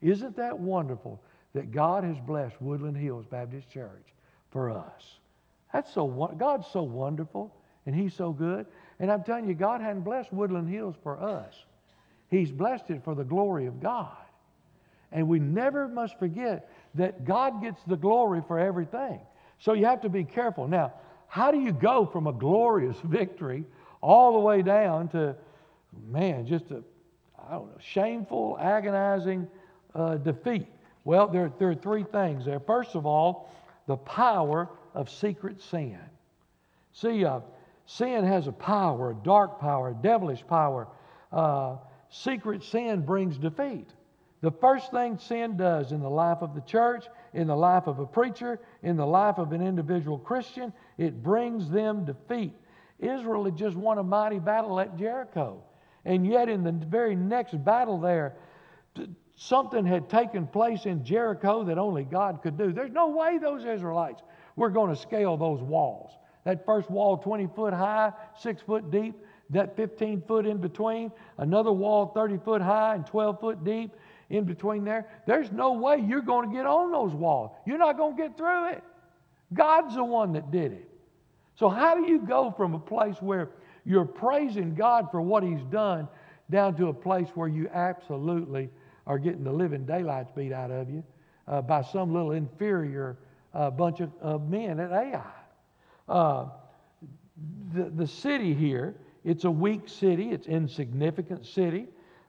Isn't 0.00 0.36
that 0.36 0.58
wonderful 0.58 1.20
that 1.54 1.72
God 1.72 2.04
has 2.04 2.16
blessed 2.18 2.60
Woodland 2.60 2.96
Hills 2.96 3.26
Baptist 3.26 3.70
Church 3.70 4.06
for 4.50 4.70
us? 4.70 5.18
That's 5.72 5.92
so 5.92 6.34
God's 6.38 6.66
so 6.72 6.82
wonderful 6.82 7.54
and 7.86 7.94
He's 7.94 8.14
so 8.14 8.32
good. 8.32 8.66
And 8.98 9.10
I'm 9.10 9.22
telling 9.22 9.48
you, 9.48 9.54
God 9.54 9.80
hadn't 9.80 10.02
blessed 10.02 10.32
Woodland 10.32 10.68
Hills 10.68 10.96
for 11.02 11.20
us. 11.20 11.54
He's 12.30 12.50
blessed 12.50 12.90
it 12.90 13.04
for 13.04 13.14
the 13.14 13.24
glory 13.24 13.66
of 13.66 13.80
God. 13.80 14.16
And 15.12 15.28
we 15.28 15.38
never 15.38 15.88
must 15.88 16.18
forget 16.18 16.68
that 16.94 17.24
God 17.24 17.62
gets 17.62 17.82
the 17.86 17.96
glory 17.96 18.42
for 18.46 18.58
everything. 18.58 19.20
So 19.58 19.72
you 19.72 19.86
have 19.86 20.02
to 20.02 20.08
be 20.08 20.24
careful. 20.24 20.68
Now, 20.68 20.92
how 21.28 21.50
do 21.50 21.58
you 21.58 21.72
go 21.72 22.06
from 22.06 22.26
a 22.26 22.32
glorious 22.32 22.96
victory 23.04 23.64
all 24.00 24.32
the 24.34 24.38
way 24.38 24.62
down 24.62 25.08
to, 25.08 25.34
man, 26.08 26.46
just 26.46 26.70
a, 26.70 26.82
I 27.48 27.52
don't 27.52 27.66
know, 27.66 27.78
shameful, 27.80 28.58
agonizing 28.60 29.48
uh, 29.94 30.16
defeat? 30.16 30.66
Well, 31.04 31.28
there, 31.28 31.52
there 31.58 31.70
are 31.70 31.74
three 31.74 32.04
things 32.04 32.44
there. 32.44 32.60
First 32.60 32.94
of 32.94 33.06
all, 33.06 33.50
the 33.86 33.96
power 33.96 34.68
of 34.94 35.10
secret 35.10 35.60
sin. 35.62 35.98
See, 36.92 37.24
uh, 37.24 37.40
sin 37.86 38.24
has 38.24 38.46
a 38.46 38.52
power, 38.52 39.10
a 39.10 39.14
dark 39.14 39.60
power, 39.60 39.90
a 39.90 39.94
devilish 39.94 40.44
power. 40.46 40.88
Uh, 41.32 41.76
secret 42.10 42.64
sin 42.64 43.02
brings 43.02 43.38
defeat. 43.38 43.88
The 44.40 44.50
first 44.50 44.90
thing 44.90 45.18
sin 45.18 45.56
does 45.56 45.92
in 45.92 46.00
the 46.00 46.10
life 46.10 46.38
of 46.40 46.54
the 46.54 46.60
church, 46.62 47.04
in 47.36 47.46
the 47.46 47.56
life 47.56 47.86
of 47.86 47.98
a 47.98 48.06
preacher, 48.06 48.58
in 48.82 48.96
the 48.96 49.06
life 49.06 49.36
of 49.36 49.52
an 49.52 49.60
individual 49.60 50.18
Christian, 50.18 50.72
it 50.96 51.22
brings 51.22 51.70
them 51.70 52.06
defeat. 52.06 52.54
Israel 52.98 53.44
had 53.44 53.56
just 53.56 53.76
won 53.76 53.98
a 53.98 54.02
mighty 54.02 54.38
battle 54.38 54.80
at 54.80 54.96
Jericho. 54.96 55.62
And 56.06 56.26
yet, 56.26 56.48
in 56.48 56.64
the 56.64 56.72
very 56.72 57.14
next 57.14 57.62
battle 57.62 58.00
there, 58.00 58.36
something 59.36 59.84
had 59.84 60.08
taken 60.08 60.46
place 60.46 60.86
in 60.86 61.04
Jericho 61.04 61.62
that 61.64 61.76
only 61.76 62.04
God 62.04 62.40
could 62.42 62.56
do. 62.56 62.72
There's 62.72 62.90
no 62.90 63.08
way 63.08 63.36
those 63.36 63.66
Israelites 63.66 64.22
were 64.56 64.70
going 64.70 64.88
to 64.88 64.96
scale 65.00 65.36
those 65.36 65.60
walls. 65.60 66.12
That 66.44 66.64
first 66.64 66.88
wall, 66.88 67.18
20 67.18 67.50
foot 67.54 67.74
high, 67.74 68.12
six 68.38 68.62
foot 68.62 68.90
deep, 68.90 69.14
that 69.50 69.76
15 69.76 70.22
foot 70.26 70.46
in 70.46 70.56
between, 70.56 71.12
another 71.36 71.72
wall 71.72 72.12
30 72.14 72.38
foot 72.38 72.62
high 72.62 72.94
and 72.94 73.04
12 73.04 73.40
foot 73.40 73.62
deep 73.62 73.92
in 74.30 74.44
between 74.44 74.84
there. 74.84 75.06
There's 75.26 75.52
no 75.52 75.72
way 75.72 75.98
you're 76.06 76.20
going 76.20 76.48
to 76.48 76.54
get 76.54 76.66
on 76.66 76.90
those 76.90 77.12
walls. 77.12 77.52
You're 77.66 77.78
not 77.78 77.96
going 77.96 78.16
to 78.16 78.22
get 78.22 78.36
through 78.36 78.70
it. 78.70 78.84
God's 79.54 79.94
the 79.94 80.04
one 80.04 80.32
that 80.32 80.50
did 80.50 80.72
it. 80.72 80.88
So, 81.54 81.68
how 81.68 81.94
do 81.94 82.10
you 82.10 82.20
go 82.20 82.50
from 82.50 82.74
a 82.74 82.78
place 82.78 83.16
where 83.20 83.50
you're 83.84 84.04
praising 84.04 84.74
God 84.74 85.08
for 85.10 85.22
what 85.22 85.42
He's 85.42 85.62
done 85.70 86.08
down 86.50 86.76
to 86.76 86.88
a 86.88 86.94
place 86.94 87.28
where 87.34 87.48
you 87.48 87.68
absolutely 87.72 88.68
are 89.06 89.18
getting 89.18 89.44
the 89.44 89.52
living 89.52 89.86
daylights 89.86 90.30
beat 90.34 90.52
out 90.52 90.70
of 90.70 90.90
you 90.90 91.02
uh, 91.48 91.62
by 91.62 91.82
some 91.82 92.12
little 92.12 92.32
inferior 92.32 93.16
uh, 93.54 93.70
bunch 93.70 94.00
of, 94.00 94.48
men 94.48 94.80
at 94.80 94.92
Ai? 94.92 95.22
Uh, 96.08 96.46
the, 97.72 97.84
the 97.90 98.06
city 98.06 98.52
here, 98.52 98.96
it's 99.24 99.44
a 99.44 99.50
weak 99.50 99.88
city, 99.88 100.30
it's 100.30 100.46
insignificant 100.46 101.46
city. 101.46 101.86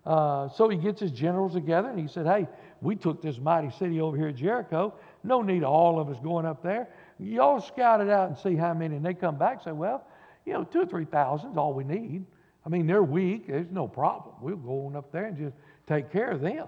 Uh, 0.08 0.48
so 0.48 0.70
he 0.70 0.78
gets 0.78 1.02
his 1.02 1.12
generals 1.12 1.54
together 1.54 1.90
and 1.90 2.00
he 2.00 2.08
said, 2.08 2.26
Hey, 2.26 2.48
we 2.80 2.96
took 2.96 3.22
this 3.22 3.40
mighty 3.40 3.70
city 3.72 4.00
over 4.00 4.16
here 4.16 4.30
at 4.30 4.36
Jericho. 4.36 4.94
No 5.26 5.42
need 5.42 5.64
of 5.64 5.70
all 5.70 6.00
of 6.00 6.08
us 6.08 6.16
going 6.24 6.46
up 6.46 6.64
there. 6.64 6.88
Y'all 7.20 7.60
scout 7.60 8.00
it 8.00 8.10
out 8.10 8.30
and 8.30 8.38
see 8.38 8.56
how 8.56 8.74
many. 8.74 8.96
And 8.96 9.06
they 9.06 9.14
come 9.14 9.38
back 9.38 9.56
and 9.56 9.64
say, 9.64 9.72
Well, 9.74 10.08
you 10.46 10.54
know, 10.54 10.64
two 10.64 10.80
or 10.80 10.86
three 10.86 11.04
thousand 11.04 11.52
is 11.52 11.58
all 11.58 11.74
we 11.74 11.84
need. 11.84 12.26
I 12.66 12.70
mean, 12.70 12.88
they're 12.88 13.04
weak. 13.04 13.48
There's 13.48 13.70
no 13.70 13.86
problem. 13.86 14.36
We'll 14.40 14.56
go 14.56 14.86
on 14.86 14.96
up 14.96 15.12
there 15.12 15.26
and 15.26 15.38
just 15.38 15.58
take 15.88 16.10
care 16.10 16.32
of 16.32 16.40
them. 16.40 16.68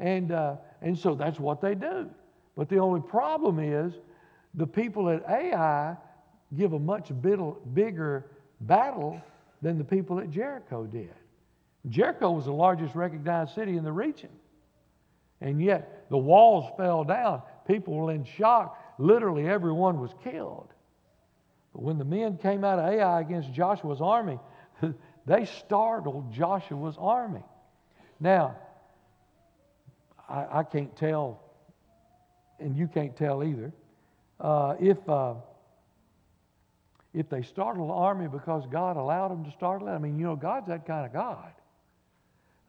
And, 0.00 0.32
uh, 0.32 0.56
and 0.82 0.98
so 0.98 1.14
that's 1.14 1.38
what 1.38 1.60
they 1.60 1.76
do. 1.76 2.10
But 2.56 2.68
the 2.68 2.78
only 2.78 3.00
problem 3.00 3.60
is 3.60 3.92
the 4.54 4.66
people 4.66 5.08
at 5.08 5.22
Ai 5.28 5.96
give 6.56 6.72
a 6.72 6.78
much 6.80 7.12
bigger 7.22 8.24
battle 8.62 9.22
than 9.62 9.78
the 9.78 9.84
people 9.84 10.18
at 10.18 10.30
Jericho 10.30 10.84
did. 10.84 11.14
Jericho 11.88 12.32
was 12.32 12.44
the 12.44 12.52
largest 12.52 12.94
recognized 12.94 13.54
city 13.54 13.76
in 13.76 13.84
the 13.84 13.92
region. 13.92 14.30
And 15.40 15.62
yet 15.62 16.06
the 16.10 16.18
walls 16.18 16.70
fell 16.76 17.04
down. 17.04 17.42
People 17.66 17.94
were 17.94 18.12
in 18.12 18.24
shock. 18.24 18.78
Literally 18.98 19.48
everyone 19.48 20.00
was 20.00 20.10
killed. 20.22 20.68
But 21.72 21.82
when 21.82 21.98
the 21.98 22.04
men 22.04 22.36
came 22.36 22.64
out 22.64 22.78
of 22.78 22.84
Ai 22.84 23.20
against 23.20 23.52
Joshua's 23.52 24.00
army, 24.00 24.38
they 25.26 25.46
startled 25.46 26.32
Joshua's 26.32 26.96
army. 26.98 27.44
Now, 28.18 28.56
I, 30.28 30.58
I 30.58 30.62
can't 30.64 30.94
tell, 30.96 31.40
and 32.58 32.76
you 32.76 32.86
can't 32.86 33.16
tell 33.16 33.42
either, 33.42 33.72
uh, 34.38 34.74
if, 34.78 35.08
uh, 35.08 35.34
if 37.14 37.30
they 37.30 37.42
startled 37.42 37.88
the 37.88 37.94
army 37.94 38.28
because 38.28 38.66
God 38.70 38.96
allowed 38.96 39.28
them 39.28 39.44
to 39.44 39.50
startle 39.52 39.88
it. 39.88 39.92
I 39.92 39.98
mean, 39.98 40.18
you 40.18 40.26
know, 40.26 40.36
God's 40.36 40.68
that 40.68 40.86
kind 40.86 41.06
of 41.06 41.12
God. 41.12 41.52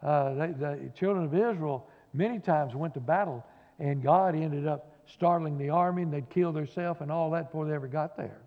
Uh, 0.01 0.33
the 0.33 0.91
children 0.95 1.25
of 1.25 1.33
Israel 1.33 1.87
many 2.13 2.39
times 2.39 2.75
went 2.75 2.93
to 2.95 2.99
battle, 2.99 3.45
and 3.79 4.01
God 4.01 4.35
ended 4.35 4.67
up 4.67 4.95
startling 5.07 5.57
the 5.57 5.69
army, 5.69 6.03
and 6.03 6.13
they'd 6.13 6.29
kill 6.29 6.51
themselves 6.51 7.01
and 7.01 7.11
all 7.11 7.31
that 7.31 7.51
before 7.51 7.65
they 7.65 7.73
ever 7.73 7.87
got 7.87 8.17
there. 8.17 8.41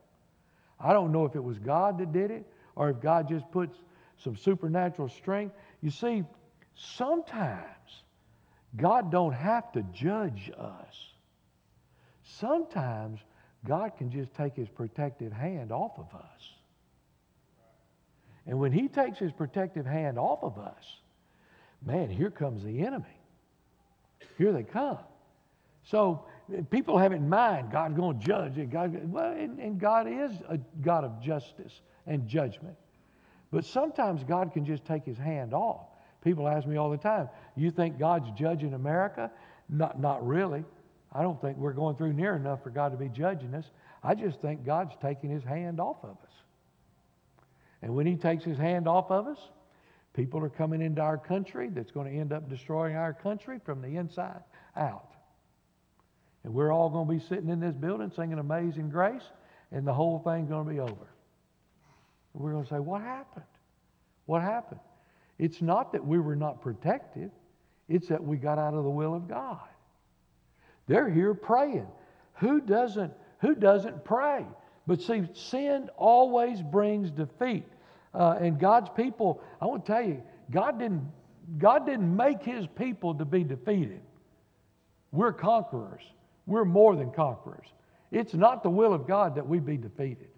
I 0.81 0.93
don't 0.93 1.13
know 1.13 1.25
if 1.25 1.35
it 1.35 1.43
was 1.43 1.59
God 1.59 1.99
that 1.99 2.13
did 2.13 2.31
it 2.31 2.45
or 2.77 2.91
if 2.91 3.01
God 3.01 3.29
just 3.29 3.51
puts 3.51 3.79
some 4.19 4.37
supernatural 4.37 5.09
strength. 5.09 5.55
You 5.81 5.91
see, 5.91 6.25
sometimes 6.75 7.65
God 8.77 9.11
don't 9.11 9.33
have 9.33 9.71
to 9.73 9.83
judge 9.93 10.51
us. 10.59 11.13
Sometimes 12.23 13.21
God 13.67 13.97
can 13.97 14.11
just 14.11 14.35
take 14.35 14.57
his 14.57 14.69
protective 14.69 15.33
hand 15.33 15.73
off 15.73 15.99
of 15.99 16.13
us. 16.15 16.53
And 18.47 18.59
when 18.59 18.73
he 18.73 18.89
takes 18.89 19.19
his 19.19 19.33
protective 19.33 19.87
hand 19.87 20.19
off 20.19 20.43
of 20.43 20.59
us, 20.59 20.85
man, 21.85 22.11
here 22.11 22.31
comes 22.31 22.63
the 22.65 22.81
enemy. 22.81 23.05
Here 24.39 24.53
they 24.53 24.63
come. 24.63 24.99
So 25.85 26.25
people 26.71 26.99
have 26.99 27.13
it 27.13 27.17
in 27.17 27.29
mind 27.29 27.71
God's 27.71 27.95
going 27.95 28.19
to 28.19 28.27
judge 28.27 28.59
it. 28.59 28.71
God, 28.71 29.13
well, 29.13 29.33
and, 29.33 29.59
and 29.59 29.79
God 29.79 30.07
is 30.09 30.33
a 30.49 30.59
God 30.83 31.05
of 31.05 31.21
justice 31.21 31.81
and 32.07 32.27
judgment. 32.27 32.77
But 33.53 33.65
sometimes 33.65 34.25
God 34.25 34.53
can 34.53 34.65
just 34.65 34.85
take 34.85 35.05
his 35.05 35.19
hand 35.19 35.55
off. 35.55 35.87
People 36.23 36.49
ask 36.49 36.67
me 36.67 36.77
all 36.77 36.91
the 36.91 36.97
time, 36.97 37.29
you 37.55 37.71
think 37.71 37.99
God's 37.99 38.31
judging 38.31 38.73
America? 38.75 39.31
Not, 39.69 40.01
not 40.01 40.27
really. 40.27 40.65
I 41.13 41.23
don't 41.23 41.41
think 41.41 41.59
we're 41.59 41.75
going 41.75 41.97
through 41.97 42.15
near 42.15 42.35
enough 42.35 42.63
for 42.63 42.71
God 42.71 42.93
to 42.93 42.99
be 42.99 43.09
judging 43.09 43.55
us. 43.55 43.67
I 44.03 44.15
just 44.15 44.41
think 44.41 44.65
God's 44.65 44.95
taking 45.01 45.31
his 45.31 45.45
hand 45.45 45.81
off 45.81 45.99
of 46.03 46.11
us. 46.11 46.33
And 47.83 47.95
when 47.95 48.07
he 48.07 48.17
takes 48.17 48.43
his 48.43 48.59
hand 48.59 48.89
off 48.89 49.11
of 49.11 49.27
us, 49.27 49.39
people 50.15 50.43
are 50.43 50.49
coming 50.49 50.81
into 50.81 51.03
our 51.03 51.19
country 51.19 51.69
that's 51.69 51.91
going 51.91 52.11
to 52.11 52.19
end 52.19 52.33
up 52.33 52.49
destroying 52.49 52.97
our 52.97 53.13
country 53.13 53.59
from 53.65 53.83
the 53.83 53.97
inside 53.97 54.41
out. 54.77 55.15
And 56.45 56.55
we're 56.55 56.73
all 56.73 56.89
going 56.89 57.07
to 57.07 57.15
be 57.15 57.21
sitting 57.21 57.49
in 57.49 57.61
this 57.61 57.75
building 57.75 58.11
singing 58.15 58.39
Amazing 58.39 58.91
Grace, 58.91 59.23
and 59.73 59.87
the 59.87 59.93
whole 59.93 60.21
thing's 60.21 60.49
going 60.49 60.67
to 60.67 60.73
be 60.73 60.81
over. 60.81 61.09
We're 62.33 62.53
going 62.53 62.65
to 62.65 62.71
say, 62.71 62.81
What 62.81 63.03
happened? 63.03 63.45
What 64.27 64.43
happened? 64.43 64.81
It's 65.39 65.61
not 65.61 65.93
that 65.93 66.05
we 66.05 66.19
were 66.19 66.37
not 66.37 66.63
protected, 66.63 67.31
it's 67.89 68.09
that 68.09 68.23
we 68.23 68.37
got 68.37 68.59
out 68.59 68.75
of 68.75 68.85
the 68.85 68.91
will 68.91 69.15
of 69.15 69.29
God. 69.29 69.61
They're 70.87 71.11
here 71.11 71.35
praying. 71.35 71.87
Who 72.35 72.61
doesn't, 72.61 73.13
who 73.41 73.55
doesn't 73.55 74.05
pray? 74.05 74.47
But 74.87 75.01
see, 75.01 75.27
sin 75.33 75.89
always 75.97 76.61
brings 76.61 77.11
defeat. 77.11 77.65
Uh, 78.15 78.37
and 78.41 78.59
God's 78.59 78.89
people, 78.97 79.43
I 79.61 79.67
want 79.67 79.85
to 79.85 79.93
tell 79.93 80.03
you, 80.03 80.23
God 80.51 80.79
didn't, 80.79 81.03
God 81.59 81.85
didn't 81.85 82.15
make 82.17 82.43
his 82.43 82.67
people 82.77 83.15
to 83.15 83.25
be 83.25 83.43
defeated. 83.43 84.01
We're 85.11 85.33
conquerors. 85.33 86.03
We're 86.47 86.65
more 86.65 86.97
than 86.97 87.11
conquerors. 87.11 87.67
It's 88.13 88.35
not 88.35 88.63
the 88.63 88.71
will 88.71 88.95
of 88.95 89.07
God 89.07 89.35
that 89.35 89.47
we 89.47 89.59
be 89.59 89.77
defeated. 89.77 90.29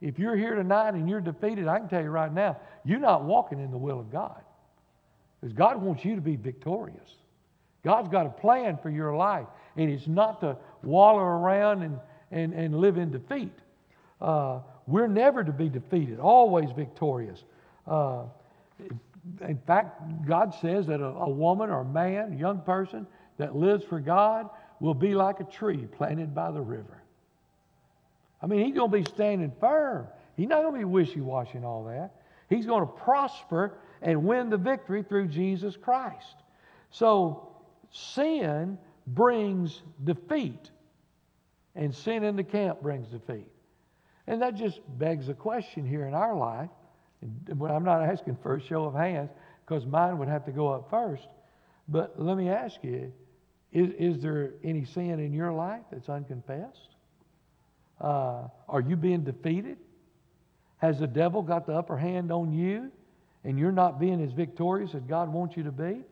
If 0.00 0.18
you're 0.18 0.36
here 0.36 0.54
tonight 0.54 0.94
and 0.94 1.08
you're 1.08 1.20
defeated, 1.20 1.68
I 1.68 1.78
can 1.78 1.88
tell 1.88 2.02
you 2.02 2.10
right 2.10 2.32
now, 2.32 2.58
you're 2.84 2.98
not 2.98 3.24
walking 3.24 3.60
in 3.60 3.70
the 3.70 3.78
will 3.78 4.00
of 4.00 4.10
God. 4.10 4.42
Because 5.40 5.54
God 5.54 5.80
wants 5.80 6.04
you 6.04 6.16
to 6.16 6.20
be 6.20 6.36
victorious. 6.36 7.08
God's 7.84 8.08
got 8.08 8.26
a 8.26 8.30
plan 8.30 8.78
for 8.82 8.90
your 8.90 9.16
life, 9.16 9.46
and 9.76 9.90
it's 9.90 10.06
not 10.06 10.40
to 10.40 10.56
wallow 10.82 11.18
around 11.18 11.82
and, 11.82 11.98
and, 12.30 12.52
and 12.52 12.76
live 12.76 12.96
in 12.96 13.10
defeat. 13.10 13.52
Uh, 14.20 14.60
we're 14.86 15.06
never 15.06 15.44
to 15.44 15.52
be 15.52 15.68
defeated, 15.68 16.18
always 16.18 16.70
victorious. 16.72 17.44
Uh, 17.86 18.24
in 19.40 19.58
fact, 19.66 20.26
God 20.26 20.54
says 20.60 20.86
that 20.86 21.00
a, 21.00 21.06
a 21.06 21.28
woman 21.28 21.70
or 21.70 21.80
a 21.80 21.84
man, 21.84 22.38
young 22.38 22.60
person 22.60 23.06
that 23.38 23.54
lives 23.54 23.84
for 23.84 24.00
God 24.00 24.50
will 24.80 24.94
be 24.94 25.14
like 25.14 25.40
a 25.40 25.44
tree 25.44 25.86
planted 25.86 26.34
by 26.34 26.50
the 26.50 26.60
river. 26.60 27.02
I 28.42 28.46
mean, 28.46 28.66
he's 28.66 28.74
going 28.74 28.90
to 28.90 28.96
be 28.98 29.04
standing 29.04 29.52
firm. 29.60 30.08
He's 30.36 30.48
not 30.48 30.62
going 30.62 30.74
to 30.74 30.78
be 30.78 30.84
wishy 30.84 31.20
washy 31.20 31.58
and 31.58 31.64
all 31.64 31.84
that. 31.84 32.10
He's 32.48 32.66
going 32.66 32.84
to 32.84 32.92
prosper 32.92 33.78
and 34.02 34.24
win 34.24 34.50
the 34.50 34.56
victory 34.56 35.04
through 35.04 35.28
Jesus 35.28 35.76
Christ. 35.76 36.34
So, 36.90 37.48
sin 37.92 38.76
brings 39.06 39.82
defeat, 40.04 40.70
and 41.76 41.94
sin 41.94 42.24
in 42.24 42.36
the 42.36 42.44
camp 42.44 42.82
brings 42.82 43.08
defeat. 43.08 43.51
And 44.32 44.40
that 44.40 44.54
just 44.54 44.80
begs 44.98 45.28
a 45.28 45.34
question 45.34 45.86
here 45.86 46.06
in 46.06 46.14
our 46.14 46.34
life. 46.34 46.70
I'm 47.22 47.84
not 47.84 48.02
asking 48.02 48.38
for 48.42 48.56
a 48.56 48.60
show 48.62 48.84
of 48.84 48.94
hands 48.94 49.28
because 49.66 49.84
mine 49.84 50.16
would 50.16 50.28
have 50.28 50.46
to 50.46 50.52
go 50.52 50.68
up 50.68 50.88
first. 50.88 51.28
But 51.86 52.18
let 52.18 52.38
me 52.38 52.48
ask 52.48 52.82
you 52.82 53.12
is, 53.72 53.90
is 53.98 54.22
there 54.22 54.54
any 54.64 54.86
sin 54.86 55.20
in 55.20 55.34
your 55.34 55.52
life 55.52 55.82
that's 55.92 56.08
unconfessed? 56.08 56.96
Uh, 58.00 58.44
are 58.70 58.80
you 58.80 58.96
being 58.96 59.22
defeated? 59.22 59.76
Has 60.78 60.98
the 60.98 61.06
devil 61.06 61.42
got 61.42 61.66
the 61.66 61.74
upper 61.74 61.98
hand 61.98 62.32
on 62.32 62.54
you 62.54 62.90
and 63.44 63.58
you're 63.58 63.70
not 63.70 64.00
being 64.00 64.22
as 64.24 64.32
victorious 64.32 64.94
as 64.94 65.02
God 65.02 65.30
wants 65.30 65.58
you 65.58 65.64
to 65.64 65.72
be? 65.72 66.04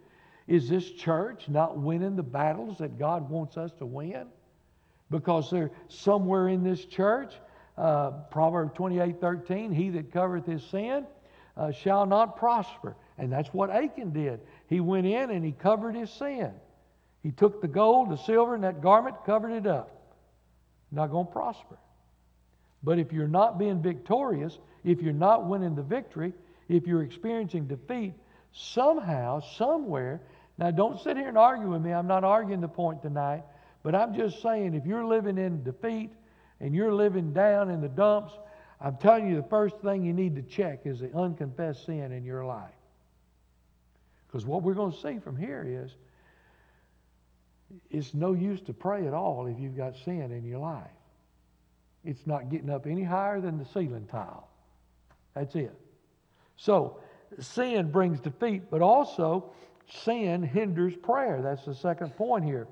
Is 0.47 0.69
this 0.69 0.91
church 0.91 1.49
not 1.49 1.79
winning 1.79 2.17
the 2.17 2.23
battles 2.23 2.77
that 2.81 2.99
God 2.99 3.31
wants 3.31 3.57
us 3.57 3.73
to 3.79 3.87
win? 3.87 4.27
Because 5.09 5.51
they're 5.51 5.71
somewhere 5.89 6.49
in 6.49 6.63
this 6.63 6.85
church, 6.85 7.33
uh, 7.81 8.11
Proverbs 8.31 8.73
28 8.75 9.21
13, 9.21 9.73
he 9.73 9.91
that 9.91 10.13
covereth 10.13 10.47
his 10.47 10.63
sin 10.65 11.07
uh, 11.57 11.73
shall 11.73 12.07
not 12.07 12.37
prosper. 12.37 12.97
And 13.19 13.33
that's 13.33 13.53
what 13.53 13.71
Achan 13.71 14.13
did. 14.13 14.41
He 14.69 14.81
went 14.81 15.07
in 15.07 15.31
and 15.31 15.45
he 15.45 15.53
covered 15.53 15.95
his 15.95 16.11
sin. 16.11 16.53
He 17.23 17.31
took 17.31 17.61
the 17.61 17.69
gold, 17.69 18.11
the 18.11 18.17
silver, 18.17 18.55
and 18.55 18.65
that 18.65 18.81
garment, 18.81 19.17
covered 19.27 19.53
it 19.53 19.67
up 19.67 20.01
not 20.93 21.11
going 21.11 21.27
to 21.27 21.33
prosper. 21.33 21.79
But 22.83 22.99
if 22.99 23.13
you're 23.13 23.29
not 23.29 23.59
being 23.59 23.83
victorious, 23.83 24.59
if 24.85 25.03
you're 25.03 25.13
not 25.13 25.47
winning 25.47 25.75
the 25.75 25.83
victory, 25.83 26.33
if 26.69 26.87
you're 26.87 27.03
experiencing 27.03 27.67
defeat, 27.67 28.15
somehow, 28.53 29.41
somewhere, 29.41 30.21
now 30.59 30.71
don't 30.71 31.01
sit 31.01 31.17
here 31.17 31.29
and 31.29 31.39
argue 31.39 31.71
with 31.71 31.83
me. 31.83 31.93
I'm 31.93 32.07
not 32.07 32.25
arguing 32.25 32.61
the 32.61 32.69
point 32.69 33.03
tonight, 33.03 33.45
but 33.83 33.95
I'm 33.95 34.15
just 34.15 34.43
saying 34.43 34.75
if 34.75 34.87
you're 34.87 35.05
living 35.05 35.39
in 35.39 35.63
defeat 35.63 36.11
and 36.61 36.75
you're 36.75 36.93
living 36.93 37.33
down 37.33 37.71
in 37.71 37.81
the 37.81 37.89
dumps, 37.89 38.33
I'm 38.81 38.97
telling 38.97 39.29
you, 39.29 39.37
the 39.37 39.49
first 39.49 39.77
thing 39.79 40.05
you 40.05 40.13
need 40.13 40.37
to 40.37 40.43
check 40.43 40.81
is 40.85 41.01
the 41.01 41.15
unconfessed 41.17 41.87
sin 41.87 42.13
in 42.13 42.25
your 42.25 42.45
life. 42.45 42.71
Because 44.27 44.47
what 44.47 44.63
we're 44.63 44.75
going 44.75 44.93
to 44.93 44.99
see 44.99 45.19
from 45.19 45.37
here 45.37 45.65
is 45.67 45.97
it's 47.91 48.15
no 48.15 48.33
use 48.33 48.61
to 48.63 48.73
pray 48.73 49.07
at 49.07 49.15
all 49.15 49.47
if 49.47 49.59
you've 49.59 49.77
got 49.77 49.97
sin 49.97 50.33
in 50.33 50.45
your 50.45 50.59
life. 50.59 50.87
It's 52.05 52.27
not 52.27 52.49
getting 52.49 52.71
up 52.71 52.87
any 52.87 53.03
higher 53.03 53.41
than 53.41 53.59
the 53.59 53.65
ceiling 53.65 54.07
tile. 54.11 54.49
That's 55.35 55.55
it. 55.55 55.75
So, 56.57 56.99
sin 57.39 57.91
brings 57.91 58.21
defeat, 58.21 58.71
but 58.71 58.81
also 58.81 59.53
sin 59.89 60.43
hinders 60.43 60.95
prayer. 60.97 61.43
That's 61.43 61.65
the 61.65 61.75
second 61.75 62.17
point 62.17 62.45
here. 62.45 62.67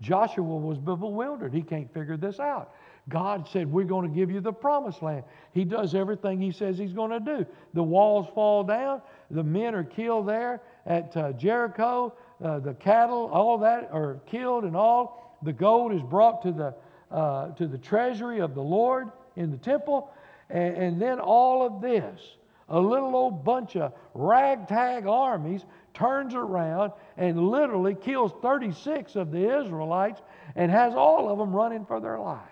Joshua 0.00 0.42
was 0.42 0.78
bewildered. 0.78 1.52
He 1.52 1.62
can't 1.62 1.92
figure 1.92 2.16
this 2.16 2.40
out. 2.40 2.72
God 3.08 3.48
said, 3.48 3.70
We're 3.70 3.84
going 3.84 4.08
to 4.08 4.14
give 4.14 4.30
you 4.30 4.40
the 4.40 4.52
promised 4.52 5.02
land. 5.02 5.24
He 5.52 5.64
does 5.64 5.94
everything 5.94 6.40
He 6.40 6.52
says 6.52 6.78
He's 6.78 6.92
going 6.92 7.10
to 7.10 7.20
do. 7.20 7.46
The 7.74 7.82
walls 7.82 8.26
fall 8.34 8.64
down, 8.64 9.02
the 9.30 9.42
men 9.42 9.74
are 9.74 9.84
killed 9.84 10.28
there 10.28 10.62
at 10.86 11.16
uh, 11.16 11.32
Jericho, 11.32 12.14
uh, 12.42 12.58
the 12.60 12.74
cattle, 12.74 13.30
all 13.32 13.58
that 13.58 13.90
are 13.92 14.20
killed, 14.26 14.64
and 14.64 14.76
all. 14.76 15.38
The 15.42 15.52
gold 15.52 15.92
is 15.92 16.02
brought 16.02 16.42
to 16.42 16.52
the, 16.52 16.74
uh, 17.14 17.52
to 17.54 17.66
the 17.66 17.78
treasury 17.78 18.40
of 18.40 18.54
the 18.54 18.62
Lord 18.62 19.10
in 19.36 19.50
the 19.50 19.56
temple. 19.56 20.12
And, 20.50 20.76
and 20.76 21.02
then 21.02 21.18
all 21.18 21.66
of 21.66 21.80
this, 21.80 22.20
a 22.68 22.78
little 22.78 23.16
old 23.16 23.44
bunch 23.44 23.76
of 23.76 23.92
ragtag 24.14 25.06
armies 25.06 25.64
turns 25.94 26.34
around 26.34 26.92
and 27.16 27.48
literally 27.48 27.94
kills 27.94 28.32
36 28.42 29.16
of 29.16 29.32
the 29.32 29.60
Israelites 29.60 30.20
and 30.56 30.70
has 30.70 30.94
all 30.94 31.30
of 31.30 31.38
them 31.38 31.54
running 31.54 31.84
for 31.84 32.00
their 32.00 32.18
life. 32.18 32.49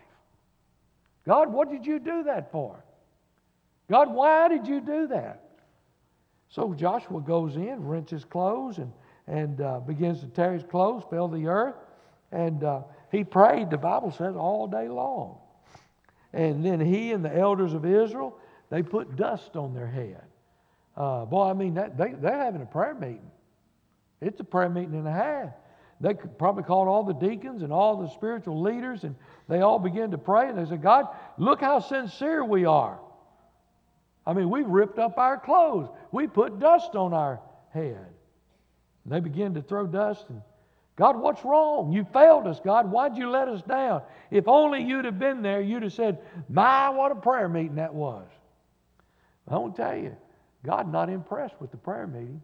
God, 1.28 1.52
what 1.52 1.70
did 1.70 1.84
you 1.84 1.98
do 1.98 2.22
that 2.22 2.50
for? 2.50 2.82
God, 3.90 4.14
why 4.14 4.48
did 4.48 4.66
you 4.66 4.80
do 4.80 5.08
that? 5.08 5.42
So 6.48 6.72
Joshua 6.72 7.20
goes 7.20 7.56
in, 7.56 7.86
rents 7.86 8.10
his 8.10 8.24
clothes, 8.24 8.78
and, 8.78 8.90
and 9.26 9.60
uh, 9.60 9.80
begins 9.80 10.20
to 10.20 10.26
tear 10.28 10.54
his 10.54 10.62
clothes, 10.62 11.04
fill 11.10 11.28
the 11.28 11.46
earth. 11.46 11.74
And 12.32 12.64
uh, 12.64 12.80
he 13.12 13.24
prayed, 13.24 13.68
the 13.68 13.76
Bible 13.76 14.10
says, 14.10 14.36
all 14.36 14.66
day 14.66 14.88
long. 14.88 15.36
And 16.32 16.64
then 16.64 16.80
he 16.80 17.12
and 17.12 17.22
the 17.22 17.36
elders 17.36 17.74
of 17.74 17.84
Israel, 17.84 18.38
they 18.70 18.82
put 18.82 19.14
dust 19.16 19.54
on 19.54 19.74
their 19.74 19.86
head. 19.86 20.22
Uh, 20.96 21.26
boy, 21.26 21.50
I 21.50 21.52
mean, 21.52 21.74
that, 21.74 21.98
they, 21.98 22.12
they're 22.12 22.42
having 22.42 22.62
a 22.62 22.66
prayer 22.66 22.94
meeting. 22.94 23.30
It's 24.22 24.40
a 24.40 24.44
prayer 24.44 24.70
meeting 24.70 24.94
and 24.94 25.06
a 25.06 25.12
half. 25.12 25.50
They 26.00 26.14
probably 26.14 26.62
called 26.62 26.88
all 26.88 27.02
the 27.02 27.14
deacons 27.14 27.62
and 27.62 27.72
all 27.72 28.00
the 28.00 28.08
spiritual 28.10 28.60
leaders, 28.62 29.04
and 29.04 29.16
they 29.48 29.60
all 29.60 29.78
began 29.78 30.12
to 30.12 30.18
pray. 30.18 30.48
And 30.48 30.56
they 30.56 30.64
said, 30.64 30.82
God, 30.82 31.06
look 31.38 31.60
how 31.60 31.80
sincere 31.80 32.44
we 32.44 32.64
are. 32.64 33.00
I 34.26 34.32
mean, 34.32 34.50
we 34.50 34.62
ripped 34.62 34.98
up 34.98 35.18
our 35.18 35.38
clothes, 35.38 35.88
we 36.12 36.26
put 36.26 36.60
dust 36.60 36.94
on 36.94 37.12
our 37.12 37.40
head. 37.70 38.06
And 39.04 39.12
they 39.12 39.20
began 39.20 39.54
to 39.54 39.62
throw 39.62 39.86
dust 39.86 40.26
and 40.28 40.42
God, 40.98 41.16
what's 41.16 41.44
wrong? 41.44 41.92
You 41.92 42.04
failed 42.12 42.48
us, 42.48 42.58
God. 42.58 42.90
Why'd 42.90 43.16
you 43.16 43.30
let 43.30 43.46
us 43.46 43.62
down? 43.62 44.02
If 44.32 44.48
only 44.48 44.82
you'd 44.82 45.04
have 45.04 45.18
been 45.18 45.42
there, 45.42 45.60
you'd 45.60 45.84
have 45.84 45.92
said, 45.92 46.18
My, 46.48 46.88
what 46.90 47.12
a 47.12 47.14
prayer 47.14 47.48
meeting 47.48 47.76
that 47.76 47.94
was. 47.94 48.26
I 49.46 49.54
won't 49.54 49.76
tell 49.76 49.96
you, 49.96 50.16
God 50.66 50.90
not 50.90 51.08
impressed 51.08 51.54
with 51.60 51.70
the 51.70 51.76
prayer 51.76 52.06
meeting. 52.06 52.42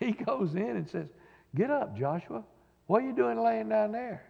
He 0.00 0.10
goes 0.10 0.56
in 0.56 0.76
and 0.76 0.90
says, 0.90 1.06
Get 1.54 1.70
up, 1.70 1.96
Joshua. 1.96 2.44
What 2.86 3.02
are 3.02 3.06
you 3.06 3.14
doing 3.14 3.38
laying 3.38 3.68
down 3.68 3.92
there? 3.92 4.24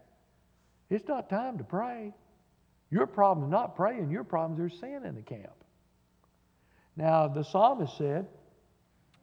It's 0.91 1.07
not 1.09 1.31
time 1.31 1.59
to 1.59 1.65
pray. 1.65 2.13
Your 2.91 3.07
problem 3.07 3.47
is 3.47 3.51
not 3.51 3.75
praying, 3.75 4.11
your 4.11 4.25
problem 4.25 4.53
is 4.53 4.59
there's 4.59 4.81
sin 4.81 5.07
in 5.07 5.15
the 5.15 5.23
camp. 5.23 5.55
Now, 6.97 7.29
the 7.29 7.43
psalmist 7.43 7.97
said, 7.97 8.27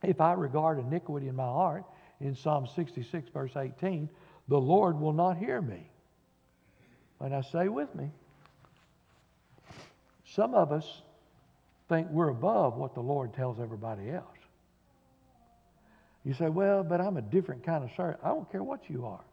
If 0.01 0.19
I 0.21 0.33
regard 0.33 0.79
iniquity 0.79 1.27
in 1.27 1.35
my 1.35 1.43
heart, 1.43 1.83
in 2.19 2.35
Psalm 2.35 2.67
66, 2.75 3.29
verse 3.29 3.51
18, 3.55 4.09
the 4.47 4.59
Lord 4.59 4.99
will 4.99 5.13
not 5.13 5.37
hear 5.37 5.61
me. 5.61 5.89
And 7.19 7.35
I 7.35 7.41
say 7.41 7.67
with 7.67 7.93
me, 7.93 8.09
some 10.25 10.53
of 10.53 10.71
us 10.71 11.01
think 11.87 12.07
we're 12.09 12.29
above 12.29 12.75
what 12.75 12.93
the 12.93 13.01
Lord 13.01 13.33
tells 13.33 13.59
everybody 13.59 14.09
else. 14.09 14.38
You 16.25 16.33
say, 16.33 16.49
well, 16.49 16.83
but 16.83 16.99
I'm 17.01 17.17
a 17.17 17.21
different 17.21 17.63
kind 17.63 17.83
of 17.83 17.89
servant. 17.95 18.19
I 18.23 18.29
don't 18.29 18.49
care 18.51 18.63
what 18.63 18.89
you 18.89 19.05
are. 19.05 19.23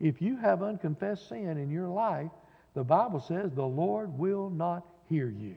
If 0.00 0.20
you 0.20 0.36
have 0.36 0.62
unconfessed 0.62 1.28
sin 1.28 1.56
in 1.56 1.70
your 1.70 1.88
life, 1.88 2.30
the 2.74 2.84
Bible 2.84 3.20
says 3.20 3.52
the 3.52 3.64
Lord 3.64 4.18
will 4.18 4.50
not 4.50 4.86
hear 5.08 5.28
you. 5.28 5.56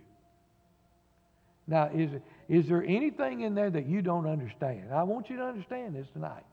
Now, 1.68 1.90
is, 1.94 2.10
is 2.48 2.68
there 2.68 2.84
anything 2.84 3.42
in 3.42 3.54
there 3.54 3.70
that 3.70 3.86
you 3.86 4.02
don't 4.02 4.26
understand? 4.26 4.94
I 4.94 5.04
want 5.04 5.30
you 5.30 5.38
to 5.38 5.44
understand 5.44 5.96
this 5.96 6.08
tonight. 6.10 6.44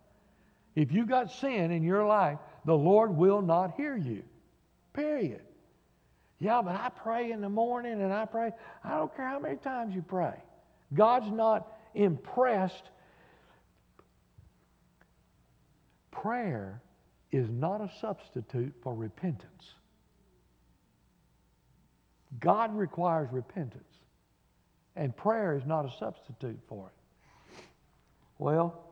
If 0.75 0.93
you've 0.93 1.09
got 1.09 1.31
sin 1.31 1.71
in 1.71 1.83
your 1.83 2.05
life, 2.05 2.39
the 2.67 2.77
Lord 2.77 3.17
will 3.17 3.41
not 3.41 3.75
hear 3.77 3.97
you. 3.97 4.23
Period. 4.93 5.41
Yeah, 6.39 6.61
but 6.63 6.75
I 6.75 6.91
pray 6.91 7.33
in 7.33 7.41
the 7.41 7.49
morning 7.49 8.03
and 8.03 8.13
I 8.13 8.27
pray. 8.27 8.51
I 8.85 8.99
don't 8.99 9.15
care 9.17 9.27
how 9.27 9.39
many 9.39 9.57
times 9.57 9.95
you 9.95 10.03
pray. 10.03 10.35
God's 10.93 11.31
not 11.31 11.73
impressed. 11.95 12.91
Prayer 16.23 16.81
is 17.31 17.49
not 17.51 17.81
a 17.81 17.91
substitute 18.01 18.75
for 18.83 18.95
repentance. 18.95 19.75
God 22.41 22.77
requires 22.77 23.29
repentance. 23.33 23.83
And 24.95 25.15
prayer 25.15 25.57
is 25.57 25.67
not 25.67 25.85
a 25.85 25.91
substitute 25.99 26.59
for 26.69 26.87
it. 26.87 27.63
Well, 28.39 28.83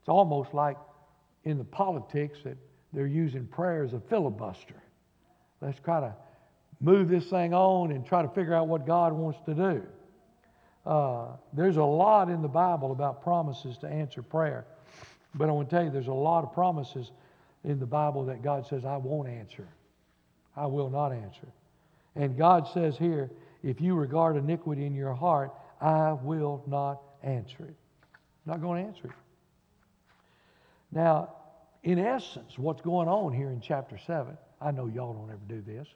it's 0.00 0.08
almost 0.08 0.52
like 0.52 0.76
in 1.44 1.58
the 1.58 1.64
politics 1.64 2.38
that 2.44 2.58
they're 2.92 3.06
using 3.06 3.46
prayer 3.46 3.82
as 3.82 3.92
a 3.94 4.00
filibuster. 4.00 4.82
Let's 5.60 5.80
try 5.80 6.00
to 6.00 6.14
move 6.80 7.08
this 7.08 7.28
thing 7.30 7.54
on 7.54 7.90
and 7.92 8.04
try 8.04 8.22
to 8.22 8.28
figure 8.28 8.54
out 8.54 8.68
what 8.68 8.86
God 8.86 9.12
wants 9.12 9.38
to 9.46 9.54
do. 9.54 9.82
Uh, 10.84 11.28
there's 11.52 11.78
a 11.78 11.84
lot 11.84 12.28
in 12.28 12.42
the 12.42 12.48
Bible 12.48 12.92
about 12.92 13.22
promises 13.22 13.78
to 13.78 13.88
answer 13.88 14.22
prayer. 14.22 14.66
But 15.36 15.48
I 15.48 15.52
want 15.52 15.68
to 15.70 15.76
tell 15.76 15.84
you, 15.84 15.90
there's 15.90 16.06
a 16.06 16.12
lot 16.12 16.44
of 16.44 16.52
promises 16.52 17.12
in 17.64 17.78
the 17.78 17.86
Bible 17.86 18.24
that 18.26 18.42
God 18.42 18.66
says, 18.66 18.84
I 18.84 18.96
won't 18.96 19.28
answer. 19.28 19.68
I 20.56 20.66
will 20.66 20.88
not 20.88 21.12
answer. 21.12 21.48
And 22.14 22.36
God 22.36 22.66
says 22.72 22.96
here, 22.96 23.30
if 23.62 23.80
you 23.80 23.94
regard 23.94 24.36
iniquity 24.36 24.86
in 24.86 24.94
your 24.94 25.12
heart, 25.12 25.52
I 25.80 26.12
will 26.12 26.64
not 26.66 27.02
answer 27.22 27.64
it. 27.64 27.74
I'm 28.46 28.52
not 28.52 28.60
going 28.62 28.82
to 28.82 28.88
answer 28.88 29.06
it. 29.08 29.12
Now, 30.92 31.34
in 31.82 31.98
essence, 31.98 32.58
what's 32.58 32.80
going 32.80 33.08
on 33.08 33.32
here 33.32 33.50
in 33.50 33.60
chapter 33.60 33.98
7, 33.98 34.36
I 34.60 34.70
know 34.70 34.86
y'all 34.86 35.12
don't 35.12 35.30
ever 35.30 35.40
do 35.48 35.60
this, 35.60 35.86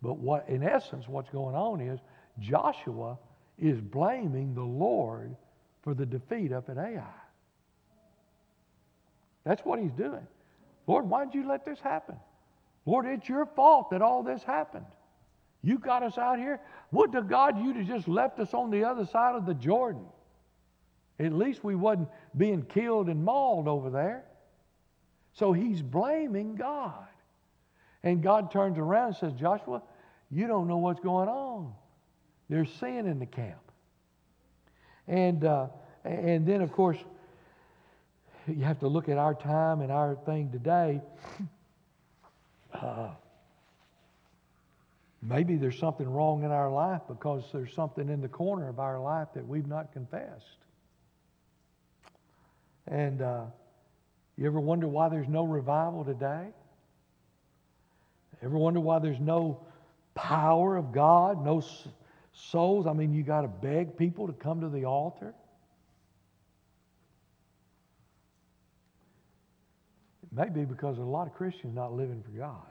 but 0.00 0.18
what 0.18 0.48
in 0.48 0.62
essence 0.62 1.08
what's 1.08 1.30
going 1.30 1.56
on 1.56 1.80
is 1.80 1.98
Joshua 2.38 3.18
is 3.58 3.80
blaming 3.80 4.54
the 4.54 4.62
Lord 4.62 5.34
for 5.82 5.94
the 5.94 6.06
defeat 6.06 6.52
up 6.52 6.68
at 6.68 6.78
Ai. 6.78 7.02
That's 9.44 9.64
what 9.64 9.78
he's 9.78 9.92
doing. 9.92 10.26
Lord, 10.86 11.08
why 11.08 11.24
did 11.24 11.34
you 11.34 11.46
let 11.46 11.64
this 11.64 11.80
happen? 11.80 12.16
Lord, 12.86 13.06
it's 13.06 13.28
your 13.28 13.46
fault 13.46 13.90
that 13.90 14.02
all 14.02 14.22
this 14.22 14.42
happened. 14.42 14.86
You 15.62 15.78
got 15.78 16.02
us 16.02 16.16
out 16.16 16.38
here. 16.38 16.60
Would 16.92 17.12
to 17.12 17.22
God 17.22 17.58
you'd 17.58 17.76
have 17.76 17.86
just 17.86 18.08
left 18.08 18.38
us 18.38 18.54
on 18.54 18.70
the 18.70 18.84
other 18.84 19.04
side 19.04 19.34
of 19.34 19.44
the 19.44 19.54
Jordan. 19.54 20.06
At 21.18 21.32
least 21.32 21.64
we 21.64 21.74
wasn't 21.74 22.08
being 22.36 22.62
killed 22.62 23.08
and 23.08 23.24
mauled 23.24 23.68
over 23.68 23.90
there. 23.90 24.24
So 25.34 25.52
he's 25.52 25.82
blaming 25.82 26.54
God. 26.54 27.06
And 28.02 28.22
God 28.22 28.50
turns 28.50 28.78
around 28.78 29.08
and 29.08 29.16
says, 29.16 29.32
Joshua, 29.34 29.82
you 30.30 30.46
don't 30.46 30.68
know 30.68 30.78
what's 30.78 31.00
going 31.00 31.28
on. 31.28 31.74
There's 32.48 32.70
sin 32.74 33.06
in 33.06 33.18
the 33.18 33.26
camp. 33.26 33.60
And, 35.06 35.44
uh, 35.44 35.66
and 36.04 36.46
then, 36.46 36.60
of 36.60 36.72
course, 36.72 36.98
you 38.48 38.64
have 38.64 38.80
to 38.80 38.88
look 38.88 39.08
at 39.08 39.18
our 39.18 39.34
time 39.34 39.80
and 39.80 39.92
our 39.92 40.16
thing 40.26 40.50
today. 40.50 41.00
Uh, 42.72 43.08
Maybe 45.20 45.56
there's 45.56 45.78
something 45.78 46.08
wrong 46.08 46.44
in 46.44 46.52
our 46.52 46.70
life 46.70 47.02
because 47.08 47.42
there's 47.52 47.72
something 47.74 48.08
in 48.08 48.20
the 48.20 48.28
corner 48.28 48.68
of 48.68 48.78
our 48.78 49.00
life 49.00 49.28
that 49.34 49.46
we've 49.46 49.66
not 49.66 49.92
confessed. 49.92 50.44
And 52.86 53.20
uh, 53.20 53.44
you 54.36 54.46
ever 54.46 54.60
wonder 54.60 54.86
why 54.86 55.08
there's 55.08 55.28
no 55.28 55.44
revival 55.44 56.04
today? 56.04 56.46
Ever 58.42 58.56
wonder 58.56 58.78
why 58.78 59.00
there's 59.00 59.18
no 59.18 59.66
power 60.14 60.76
of 60.76 60.92
God, 60.92 61.44
no 61.44 61.62
souls? 62.32 62.86
I 62.86 62.92
mean, 62.92 63.12
you 63.12 63.24
got 63.24 63.40
to 63.40 63.48
beg 63.48 63.96
people 63.96 64.28
to 64.28 64.32
come 64.32 64.60
to 64.60 64.68
the 64.68 64.84
altar. 64.84 65.34
It 70.38 70.52
may 70.54 70.60
be 70.60 70.64
because 70.64 70.98
a 70.98 71.02
lot 71.02 71.26
of 71.26 71.34
Christians 71.34 71.74
not 71.74 71.92
living 71.92 72.22
for 72.22 72.38
God. 72.38 72.62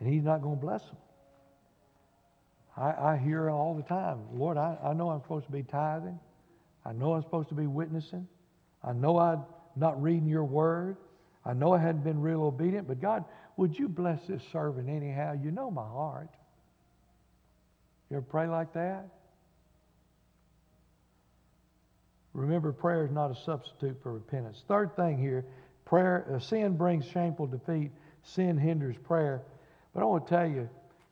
and 0.00 0.12
He's 0.12 0.22
not 0.22 0.42
going 0.42 0.56
to 0.56 0.60
bless 0.60 0.82
them. 0.82 0.96
I, 2.76 3.12
I 3.12 3.16
hear 3.16 3.48
all 3.50 3.74
the 3.74 3.82
time, 3.82 4.18
Lord, 4.34 4.58
I, 4.58 4.76
I 4.84 4.92
know 4.92 5.10
I'm 5.10 5.22
supposed 5.22 5.46
to 5.46 5.52
be 5.52 5.62
tithing. 5.62 6.18
I 6.84 6.92
know 6.92 7.14
I'm 7.14 7.22
supposed 7.22 7.48
to 7.48 7.54
be 7.54 7.66
witnessing. 7.66 8.28
I 8.84 8.92
know 8.92 9.18
I'm 9.18 9.44
not 9.74 10.00
reading 10.02 10.28
your 10.28 10.44
word. 10.44 10.96
I 11.44 11.54
know 11.54 11.72
I 11.72 11.78
hadn't 11.78 12.04
been 12.04 12.20
real 12.20 12.42
obedient, 12.42 12.86
but 12.86 13.00
God, 13.00 13.24
would 13.56 13.78
you 13.78 13.88
bless 13.88 14.20
this 14.26 14.42
servant 14.52 14.88
anyhow? 14.88 15.32
You 15.42 15.50
know 15.50 15.70
my 15.70 15.86
heart. 15.86 16.28
You 18.10 18.18
ever 18.18 18.26
pray 18.28 18.46
like 18.46 18.74
that? 18.74 19.08
Remember, 22.36 22.70
prayer 22.70 23.06
is 23.06 23.10
not 23.10 23.30
a 23.30 23.34
substitute 23.34 23.96
for 24.02 24.12
repentance. 24.12 24.62
Third 24.68 24.94
thing 24.94 25.16
here, 25.16 25.46
prayer, 25.86 26.26
uh, 26.30 26.38
sin 26.38 26.76
brings 26.76 27.06
shameful 27.06 27.46
defeat. 27.46 27.90
Sin 28.24 28.58
hinders 28.58 28.96
prayer. 29.04 29.42
But 29.94 30.02
I 30.02 30.04
want 30.04 30.26
to 30.26 30.34
tell 30.34 30.46
you, 30.46 30.68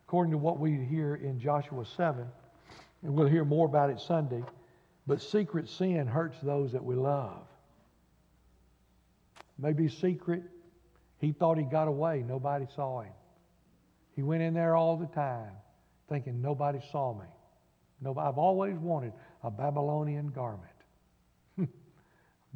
according 0.07 0.33
to 0.33 0.39
what 0.39 0.59
we 0.59 0.85
hear 0.85 1.15
in 1.15 1.41
Joshua 1.41 1.87
7, 1.87 2.27
and 3.03 3.15
we'll 3.15 3.27
hear 3.27 3.45
more 3.45 3.65
about 3.65 3.89
it 3.89 4.01
Sunday, 4.01 4.43
but 5.07 5.23
secret 5.23 5.71
sin 5.71 6.07
hurts 6.07 6.37
those 6.43 6.73
that 6.73 6.85
we 6.85 6.95
love. 6.95 7.47
Maybe 9.59 9.89
secret. 9.89 10.43
He 11.21 11.33
thought 11.33 11.57
he 11.57 11.65
got 11.65 11.89
away. 11.89 12.23
Nobody 12.27 12.67
saw 12.77 13.01
him. 13.01 13.13
He 14.15 14.23
went 14.23 14.43
in 14.43 14.53
there 14.53 14.77
all 14.77 14.99
the 14.99 15.07
time 15.07 15.53
thinking 16.11 16.43
nobody 16.43 16.81
saw 16.93 17.15
me. 17.15 17.27
Nobody, 18.03 18.29
I've 18.29 18.39
always 18.39 18.77
wanted 18.77 19.15
a 19.43 19.51
Babylonian 19.51 20.27
garment 20.29 20.74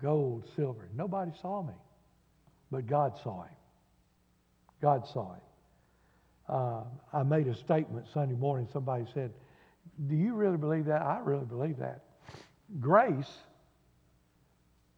gold, 0.00 0.44
silver. 0.56 0.88
Nobody 0.94 1.32
saw 1.40 1.62
me, 1.62 1.74
but 2.70 2.86
God 2.86 3.18
saw 3.22 3.42
him. 3.42 3.56
God 4.80 5.06
saw 5.06 5.34
him. 5.34 5.40
Uh, 6.48 6.82
I 7.12 7.22
made 7.24 7.46
a 7.48 7.54
statement 7.54 8.06
Sunday 8.12 8.34
morning. 8.34 8.68
Somebody 8.72 9.04
said, 9.12 9.32
Do 10.06 10.16
you 10.16 10.34
really 10.34 10.56
believe 10.56 10.86
that? 10.86 11.02
I 11.02 11.20
really 11.20 11.44
believe 11.44 11.78
that. 11.78 12.04
Grace, 12.80 13.30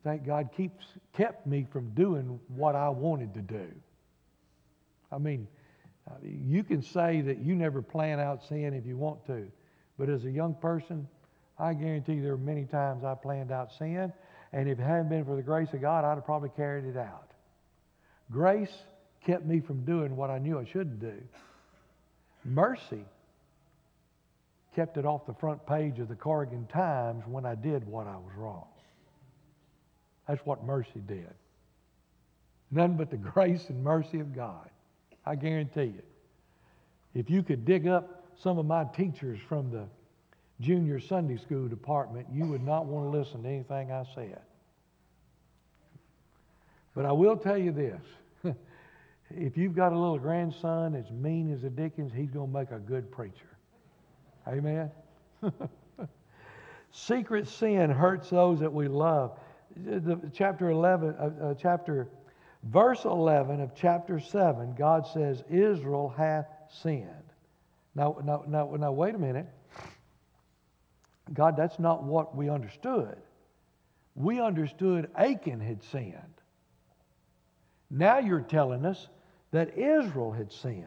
thank 0.05 0.25
God, 0.25 0.51
keeps, 0.57 0.87
kept 1.13 1.47
me 1.47 1.67
from 1.73 1.91
doing 1.91 2.39
what 2.49 2.75
I 2.75 2.89
wanted 2.89 3.35
to 3.35 3.41
do. 3.41 3.67
I 5.13 5.19
mean, 5.19 5.49
uh, 6.09 6.15
you 6.23 6.63
can 6.63 6.83
say 6.83 7.21
that 7.21 7.39
you 7.39 7.55
never 7.55 7.83
plan 7.83 8.21
out 8.21 8.45
sin 8.45 8.75
if 8.75 8.87
you 8.87 8.97
want 8.97 9.27
to, 9.27 9.51
but 9.99 10.09
as 10.09 10.25
a 10.25 10.31
young 10.31 10.55
person, 10.55 11.07
I 11.59 11.75
guarantee 11.75 12.21
there 12.21 12.33
were 12.33 12.39
many 12.39 12.65
times 12.65 13.05
I 13.05 13.15
planned 13.15 13.53
out 13.53 13.73
sin, 13.73 14.13
and 14.53 14.69
if 14.69 14.79
it 14.79 14.83
hadn't 14.83 15.09
been 15.09 15.25
for 15.25 15.37
the 15.37 15.43
grace 15.43 15.73
of 15.73 15.81
God, 15.81 16.05
I'd 16.05 16.15
have 16.15 16.25
probably 16.25 16.51
carried 16.57 16.85
it 16.85 16.97
out. 16.97 17.31
Grace 18.31 18.73
kept 19.25 19.45
me 19.45 19.61
from 19.61 19.85
doing 19.85 20.17
what 20.17 20.31
I 20.31 20.39
knew 20.39 20.59
I 20.59 20.65
shouldn't 20.65 21.01
do. 21.01 21.15
Mercy 22.45 23.05
kept 24.75 24.97
it 24.97 25.05
off 25.05 25.27
the 25.27 25.35
front 25.35 25.67
page 25.67 25.99
of 25.99 26.09
the 26.09 26.15
Corrigan 26.15 26.67
Times 26.67 27.25
when 27.27 27.45
I 27.45 27.55
did 27.55 27.87
what 27.87 28.07
I 28.07 28.17
was 28.17 28.35
wrong. 28.37 28.67
That's 30.27 30.45
what 30.47 30.65
mercy 30.65 31.01
did. 31.07 31.35
None 32.71 32.95
but 32.95 33.11
the 33.11 33.17
grace 33.35 33.69
and 33.69 33.83
mercy 33.83 34.21
of 34.21 34.35
God. 34.35 34.71
I 35.27 35.35
guarantee 35.35 35.85
you. 35.95 36.03
If 37.15 37.29
you 37.29 37.43
could 37.43 37.65
dig 37.65 37.89
up 37.89 38.25
some 38.43 38.59
of 38.59 38.67
my 38.67 38.85
teachers 38.85 39.39
from 39.49 39.71
the 39.71 39.87
junior 40.61 41.01
Sunday 41.01 41.37
school 41.37 41.69
department, 41.69 42.27
you 42.33 42.45
would 42.47 42.63
not 42.63 42.87
want 42.87 43.11
to 43.11 43.19
listen 43.19 43.43
to 43.43 43.49
anything 43.49 43.91
I 43.91 44.05
said. 44.15 44.41
But 46.95 47.07
I 47.07 47.13
will 47.13 47.37
tell 47.37 47.57
you 47.57 47.73
this 47.73 48.03
if 49.31 49.57
you've 49.57 49.75
got 49.75 49.93
a 49.93 49.99
little 49.99 50.19
grandson 50.19 50.95
as 50.95 51.11
mean 51.11 51.53
as 51.53 51.65
a 51.65 51.71
Dickens, 51.71 52.13
he's 52.13 52.31
going 52.31 52.53
to 52.53 52.59
make 52.59 52.71
a 52.71 52.79
good 52.79 53.11
preacher. 53.11 53.57
Amen? 54.47 54.91
Secret 56.93 57.47
sin 57.49 57.91
hurts 57.91 58.31
those 58.31 58.61
that 58.61 58.73
we 58.73 58.89
love. 58.89 59.39
The, 59.77 60.21
chapter 60.35 60.71
11, 60.71 61.09
uh, 61.11 61.31
uh, 61.43 61.55
chapter, 61.55 62.09
verse 62.65 63.05
11 63.05 63.61
of 63.61 63.75
chapter 63.75 64.19
7, 64.19 64.75
God 64.77 65.07
says, 65.07 65.45
Israel 65.49 66.13
hath 66.17 66.49
sinned. 66.83 67.07
Now, 67.95 68.17
now, 68.25 68.45
now, 68.49 68.75
now, 68.77 68.93
wait 68.93 69.15
a 69.15 69.19
minute. 69.19 69.47
God, 71.33 71.57
that's 71.57 71.79
not 71.79 72.03
what 72.03 72.37
we 72.37 72.49
understood. 72.49 73.17
We 74.15 74.41
understood 74.41 75.11
Achan 75.15 75.61
had 75.61 75.83
sinned. 75.85 76.15
Now 77.91 78.19
you're 78.19 78.41
telling 78.41 78.85
us 78.85 79.09
that 79.53 79.77
Israel 79.77 80.33
had 80.33 80.53
sinned. 80.53 80.87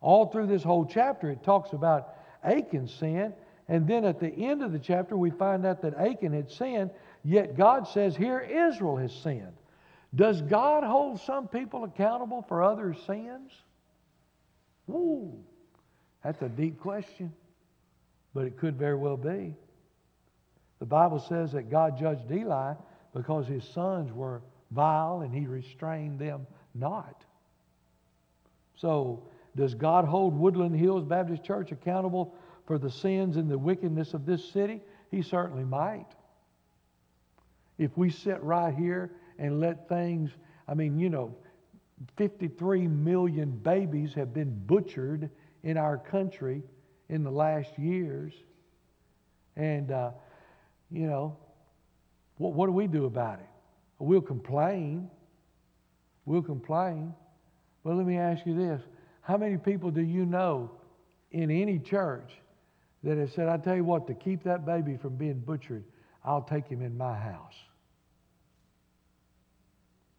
All 0.00 0.26
through 0.26 0.46
this 0.46 0.62
whole 0.62 0.86
chapter, 0.86 1.30
it 1.30 1.42
talks 1.42 1.72
about 1.72 2.14
Achan's 2.44 2.92
sin. 2.92 3.32
And 3.68 3.86
then 3.86 4.04
at 4.04 4.20
the 4.20 4.30
end 4.30 4.62
of 4.62 4.72
the 4.72 4.78
chapter, 4.78 5.16
we 5.16 5.30
find 5.30 5.66
out 5.66 5.82
that 5.82 5.94
Achan 5.94 6.32
had 6.32 6.50
sinned, 6.50 6.90
yet 7.24 7.56
God 7.56 7.86
says 7.86 8.16
here 8.16 8.40
Israel 8.40 8.96
has 8.96 9.12
sinned. 9.12 9.52
Does 10.14 10.40
God 10.42 10.84
hold 10.84 11.20
some 11.20 11.48
people 11.48 11.84
accountable 11.84 12.42
for 12.48 12.62
others' 12.62 12.96
sins? 13.06 13.52
Ooh, 14.88 15.32
that's 16.24 16.40
a 16.40 16.48
deep 16.48 16.80
question, 16.80 17.32
but 18.32 18.46
it 18.46 18.56
could 18.56 18.76
very 18.76 18.96
well 18.96 19.18
be. 19.18 19.54
The 20.78 20.86
Bible 20.86 21.18
says 21.18 21.52
that 21.52 21.70
God 21.70 21.98
judged 21.98 22.30
Eli 22.30 22.74
because 23.14 23.46
his 23.46 23.64
sons 23.64 24.12
were 24.12 24.42
vile 24.70 25.22
and 25.22 25.34
he 25.34 25.46
restrained 25.46 26.18
them 26.18 26.46
not. 26.74 27.24
So, 28.76 29.24
does 29.56 29.74
God 29.74 30.04
hold 30.04 30.38
Woodland 30.38 30.76
Hills 30.76 31.04
Baptist 31.04 31.42
Church 31.42 31.72
accountable 31.72 32.34
for 32.66 32.78
the 32.78 32.90
sins 32.90 33.36
and 33.36 33.50
the 33.50 33.58
wickedness 33.58 34.14
of 34.14 34.24
this 34.24 34.48
city? 34.52 34.80
He 35.10 35.22
certainly 35.22 35.64
might. 35.64 36.06
If 37.76 37.96
we 37.96 38.10
sit 38.10 38.40
right 38.42 38.74
here 38.74 39.10
and 39.38 39.60
let 39.60 39.88
things, 39.88 40.30
I 40.68 40.74
mean, 40.74 40.98
you 40.98 41.08
know, 41.08 41.34
53 42.16 42.86
million 42.86 43.50
babies 43.50 44.14
have 44.14 44.32
been 44.32 44.54
butchered 44.66 45.30
in 45.64 45.76
our 45.76 45.98
country 45.98 46.62
in 47.08 47.24
the 47.24 47.30
last 47.30 47.76
years. 47.78 48.32
And, 49.56 49.90
uh, 49.90 50.10
you 50.90 51.06
know, 51.06 51.36
what, 52.36 52.54
what 52.54 52.66
do 52.66 52.72
we 52.72 52.86
do 52.86 53.04
about 53.04 53.40
it? 53.40 53.46
We'll 53.98 54.20
complain. 54.20 55.10
We'll 56.24 56.42
complain. 56.42 57.14
But 57.84 57.96
let 57.96 58.06
me 58.06 58.16
ask 58.16 58.46
you 58.46 58.54
this 58.54 58.80
How 59.22 59.36
many 59.36 59.56
people 59.56 59.90
do 59.90 60.02
you 60.02 60.24
know 60.24 60.70
in 61.30 61.50
any 61.50 61.78
church 61.78 62.30
that 63.04 63.16
have 63.18 63.32
said, 63.32 63.48
I 63.48 63.58
tell 63.58 63.76
you 63.76 63.84
what, 63.84 64.06
to 64.08 64.14
keep 64.14 64.42
that 64.44 64.64
baby 64.66 64.96
from 64.96 65.16
being 65.16 65.38
butchered, 65.38 65.84
I'll 66.24 66.42
take 66.42 66.66
him 66.66 66.82
in 66.82 66.96
my 66.96 67.16
house? 67.16 67.54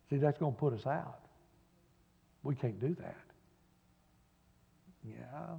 See, 0.10 0.17
that's 0.17 0.38
going 0.38 0.53
to 0.53 0.60
put 0.60 0.73
us 0.73 0.86
out. 0.86 1.19
We 2.41 2.55
can't 2.55 2.79
do 2.79 2.95
that. 2.95 3.17
Yeah. 5.05 5.58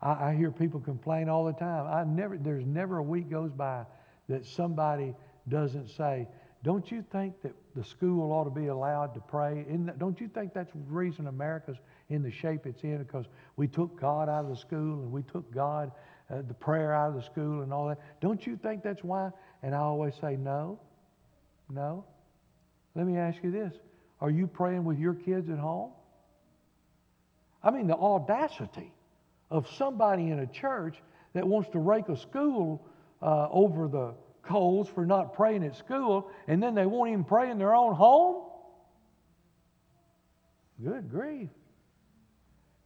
I, 0.00 0.30
I, 0.30 0.34
hear 0.34 0.50
people 0.50 0.80
complain 0.80 1.28
all 1.28 1.44
the 1.44 1.52
time. 1.52 1.86
I 1.86 2.04
never, 2.04 2.36
there's 2.36 2.66
never 2.66 2.98
a 2.98 3.02
week 3.02 3.30
goes 3.30 3.50
by 3.50 3.84
that 4.28 4.44
somebody 4.44 5.14
doesn't 5.48 5.88
say, 5.90 6.28
don't 6.62 6.90
you 6.90 7.04
think 7.12 7.40
that 7.42 7.52
the 7.76 7.84
school 7.84 8.32
ought 8.32 8.44
to 8.44 8.50
be 8.50 8.66
allowed 8.66 9.14
to 9.14 9.20
pray? 9.20 9.64
That, 9.68 9.98
don't 9.98 10.20
you 10.20 10.28
think 10.28 10.52
that's 10.52 10.72
the 10.72 10.80
reason 10.88 11.28
America's 11.28 11.76
in 12.08 12.22
the 12.22 12.30
shape 12.30 12.66
it's 12.66 12.82
in? 12.82 12.98
Because 12.98 13.26
we 13.56 13.68
took 13.68 14.00
God 14.00 14.28
out 14.28 14.44
of 14.44 14.50
the 14.50 14.56
school 14.56 15.02
and 15.02 15.12
we 15.12 15.22
took 15.22 15.48
God, 15.52 15.92
uh, 16.28 16.42
the 16.42 16.54
prayer 16.54 16.92
out 16.92 17.10
of 17.10 17.14
the 17.14 17.22
school 17.22 17.62
and 17.62 17.72
all 17.72 17.88
that. 17.88 18.00
Don't 18.20 18.44
you 18.46 18.56
think 18.56 18.82
that's 18.82 19.04
why? 19.04 19.30
And 19.62 19.74
I 19.74 19.78
always 19.78 20.14
say, 20.20 20.36
no, 20.36 20.80
no. 21.70 22.04
Let 22.96 23.06
me 23.06 23.16
ask 23.16 23.42
you 23.44 23.50
this 23.50 23.74
Are 24.20 24.30
you 24.30 24.46
praying 24.46 24.84
with 24.84 24.98
your 24.98 25.14
kids 25.14 25.48
at 25.50 25.58
home? 25.58 25.92
I 27.62 27.70
mean, 27.70 27.86
the 27.86 27.96
audacity 27.96 28.92
of 29.50 29.68
somebody 29.76 30.30
in 30.30 30.40
a 30.40 30.46
church 30.46 30.96
that 31.34 31.46
wants 31.46 31.68
to 31.70 31.78
rake 31.78 32.08
a 32.08 32.16
school 32.16 32.86
uh, 33.22 33.48
over 33.50 33.88
the 33.88 34.14
coals 34.42 34.88
for 34.88 35.04
not 35.04 35.34
praying 35.34 35.64
at 35.64 35.76
school, 35.76 36.30
and 36.48 36.62
then 36.62 36.74
they 36.74 36.86
won't 36.86 37.10
even 37.10 37.24
pray 37.24 37.50
in 37.50 37.58
their 37.58 37.74
own 37.74 37.94
home? 37.94 38.44
Good 40.82 41.10
grief. 41.10 41.48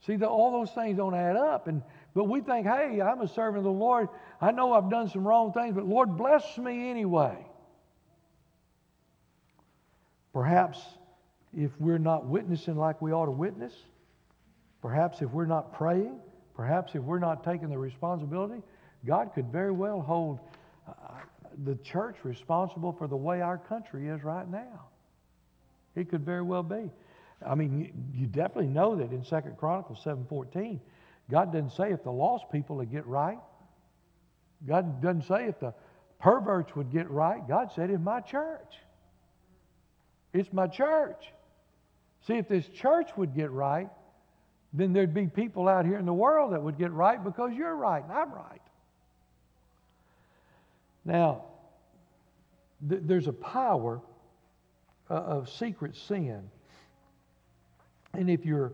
See, 0.07 0.16
the, 0.16 0.27
all 0.27 0.53
those 0.53 0.70
things 0.70 0.96
don't 0.96 1.14
add 1.14 1.37
up. 1.37 1.68
And, 1.68 1.83
but 2.14 2.25
we 2.25 2.40
think, 2.40 2.66
hey, 2.66 3.01
I'm 3.01 3.20
a 3.20 3.29
servant 3.29 3.59
of 3.59 3.64
the 3.64 3.70
Lord. 3.70 4.09
I 4.40 4.51
know 4.53 4.73
I've 4.73 4.90
done 4.90 5.09
some 5.09 5.27
wrong 5.27 5.53
things, 5.53 5.75
but 5.75 5.87
Lord, 5.87 6.16
bless 6.16 6.57
me 6.57 6.88
anyway. 6.88 7.37
Perhaps 10.33 10.81
if 11.57 11.70
we're 11.79 11.99
not 11.99 12.27
witnessing 12.27 12.77
like 12.77 13.03
we 13.03 13.12
ought 13.12 13.27
to 13.27 13.33
witness, 13.33 13.75
perhaps 14.81 15.20
if 15.20 15.31
we're 15.31 15.46
not 15.46 15.75
praying, 15.75 16.18
perhaps 16.61 16.94
if 16.94 17.01
we're 17.01 17.18
not 17.18 17.42
taking 17.42 17.70
the 17.70 17.79
responsibility, 17.79 18.61
God 19.07 19.31
could 19.35 19.46
very 19.46 19.73
well 19.73 20.03
hold 20.03 20.40
uh, 20.87 20.92
the 21.64 21.75
church 21.77 22.16
responsible 22.23 22.92
for 22.92 23.09
the 23.09 23.16
way 23.16 23.40
our 23.40 23.57
country 23.57 24.09
is 24.09 24.23
right 24.23 24.46
now. 24.46 24.88
It 25.96 26.11
could 26.11 26.23
very 26.23 26.42
well 26.42 26.62
be. 26.62 26.90
I 27.46 27.55
mean, 27.55 27.79
you, 27.79 27.92
you 28.12 28.27
definitely 28.27 28.66
know 28.66 28.94
that 28.96 29.11
in 29.11 29.25
Second 29.25 29.57
Chronicles 29.57 30.01
7.14, 30.05 30.81
God 31.31 31.51
doesn't 31.51 31.73
say 31.73 31.92
if 31.92 32.05
the 32.05 32.12
lost 32.12 32.44
people 32.53 32.77
would 32.77 32.92
get 32.92 33.07
right. 33.07 33.38
God 34.68 35.01
doesn't 35.01 35.29
say 35.29 35.46
if 35.46 35.59
the 35.61 35.73
perverts 36.18 36.77
would 36.77 36.92
get 36.92 37.11
right. 37.11 37.40
God 37.49 37.70
said, 37.75 37.88
in 37.88 38.05
my 38.05 38.20
church. 38.20 38.75
It's 40.35 40.53
my 40.53 40.66
church. 40.66 41.25
See, 42.27 42.35
if 42.35 42.49
this 42.49 42.68
church 42.68 43.09
would 43.16 43.35
get 43.35 43.51
right, 43.51 43.88
then 44.73 44.93
there'd 44.93 45.15
be 45.15 45.27
people 45.27 45.69
out 45.69 45.85
here 45.85 45.99
in 45.99 46.07
the 46.07 46.13
world 46.13 46.53
that 46.53 46.63
would 46.63 46.79
get 46.79 46.93
right 46.93 47.23
because 47.23 47.53
you're 47.53 47.75
right 47.75 48.03
and 48.03 48.13
I'm 48.13 48.33
right. 48.33 48.63
Now, 51.05 51.43
th- 52.89 53.03
there's 53.05 53.27
a 53.27 53.33
power 53.33 54.01
uh, 55.11 55.15
of 55.15 55.51
secret 55.51 55.97
sin. 55.97 56.49
And 58.13 58.31
if 58.31 58.45
you're 58.45 58.73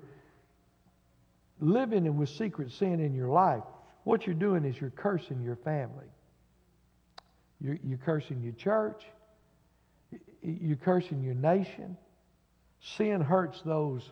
living 1.60 2.16
with 2.16 2.28
secret 2.28 2.72
sin 2.72 3.00
in 3.00 3.14
your 3.14 3.28
life, 3.28 3.62
what 4.04 4.26
you're 4.26 4.34
doing 4.34 4.64
is 4.64 4.78
you're 4.80 4.90
cursing 4.90 5.42
your 5.42 5.56
family. 5.56 6.06
You're, 7.60 7.78
you're 7.82 7.98
cursing 7.98 8.42
your 8.42 8.52
church. 8.52 9.02
You're 10.42 10.76
cursing 10.76 11.22
your 11.22 11.34
nation. 11.34 11.96
Sin 12.96 13.20
hurts 13.20 13.62
those 13.62 14.10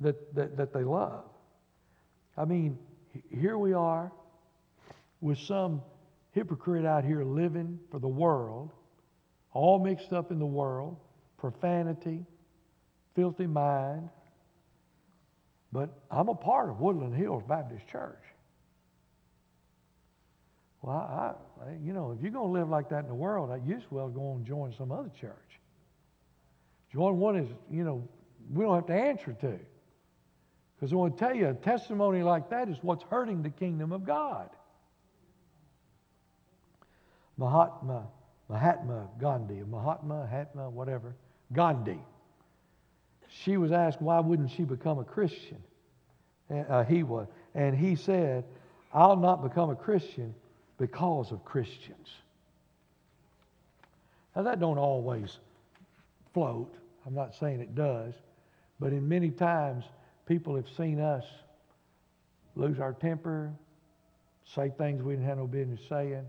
that, 0.00 0.34
that, 0.34 0.56
that 0.56 0.72
they 0.72 0.84
love. 0.84 1.24
I 2.36 2.44
mean, 2.44 2.78
here 3.30 3.58
we 3.58 3.72
are 3.72 4.10
with 5.20 5.38
some 5.38 5.82
hypocrite 6.32 6.84
out 6.84 7.04
here 7.04 7.24
living 7.24 7.78
for 7.90 8.00
the 8.00 8.08
world, 8.08 8.72
all 9.52 9.78
mixed 9.78 10.12
up 10.12 10.30
in 10.30 10.38
the 10.38 10.46
world, 10.46 10.96
profanity, 11.38 12.24
filthy 13.14 13.46
mind. 13.46 14.08
But 15.72 15.90
I'm 16.10 16.28
a 16.28 16.34
part 16.34 16.70
of 16.70 16.80
Woodland 16.80 17.14
Hills 17.14 17.42
Baptist 17.48 17.86
Church. 17.88 18.22
Well, 20.82 20.96
I, 20.96 21.32
I, 21.64 21.76
you 21.82 21.92
know, 21.92 22.12
if 22.12 22.22
you're 22.22 22.30
going 22.30 22.52
to 22.52 22.52
live 22.52 22.68
like 22.68 22.90
that 22.90 23.00
in 23.00 23.08
the 23.08 23.14
world, 23.14 23.50
you 23.64 23.76
as 23.76 23.82
well 23.90 24.08
go 24.08 24.34
and 24.34 24.44
join 24.44 24.74
some 24.76 24.92
other 24.92 25.10
church. 25.18 25.32
Join 26.92 27.18
one 27.18 27.36
is, 27.36 27.48
you 27.70 27.84
know, 27.84 28.06
we 28.52 28.64
don't 28.64 28.74
have 28.74 28.86
to 28.86 28.94
answer 28.94 29.32
to. 29.40 29.58
Because 30.76 30.92
I 30.92 30.96
want 30.96 31.16
to 31.16 31.24
tell 31.24 31.34
you, 31.34 31.48
a 31.48 31.54
testimony 31.54 32.22
like 32.22 32.50
that 32.50 32.68
is 32.68 32.76
what's 32.82 33.04
hurting 33.04 33.42
the 33.42 33.50
kingdom 33.50 33.92
of 33.92 34.04
God. 34.04 34.50
Mahatma, 37.36 38.06
Mahatma 38.48 39.08
Gandhi, 39.18 39.62
Mahatma, 39.68 40.28
Hatma, 40.32 40.70
whatever, 40.70 41.14
Gandhi. 41.52 42.00
She 43.28 43.56
was 43.56 43.72
asked 43.72 44.00
why 44.00 44.20
wouldn't 44.20 44.50
she 44.50 44.64
become 44.64 44.98
a 44.98 45.04
Christian? 45.04 45.58
Uh, 46.50 46.84
he 46.84 47.02
was, 47.02 47.26
and 47.54 47.76
he 47.76 47.96
said, 47.96 48.44
"I'll 48.92 49.16
not 49.16 49.42
become 49.42 49.70
a 49.70 49.76
Christian 49.76 50.34
because 50.78 51.32
of 51.32 51.44
Christians." 51.44 52.08
Now 54.36 54.42
that 54.42 54.60
don't 54.60 54.78
always 54.78 55.38
float. 56.32 56.72
I'm 57.06 57.14
not 57.14 57.34
saying 57.34 57.60
it 57.60 57.74
does, 57.74 58.14
but 58.78 58.92
in 58.92 59.08
many 59.08 59.30
times 59.30 59.84
people 60.26 60.56
have 60.56 60.68
seen 60.76 61.00
us 61.00 61.24
lose 62.56 62.78
our 62.78 62.92
temper, 62.92 63.52
say 64.54 64.70
things 64.76 65.02
we 65.02 65.14
didn't 65.14 65.26
have 65.26 65.38
no 65.38 65.46
business 65.46 65.80
saying 65.88 66.24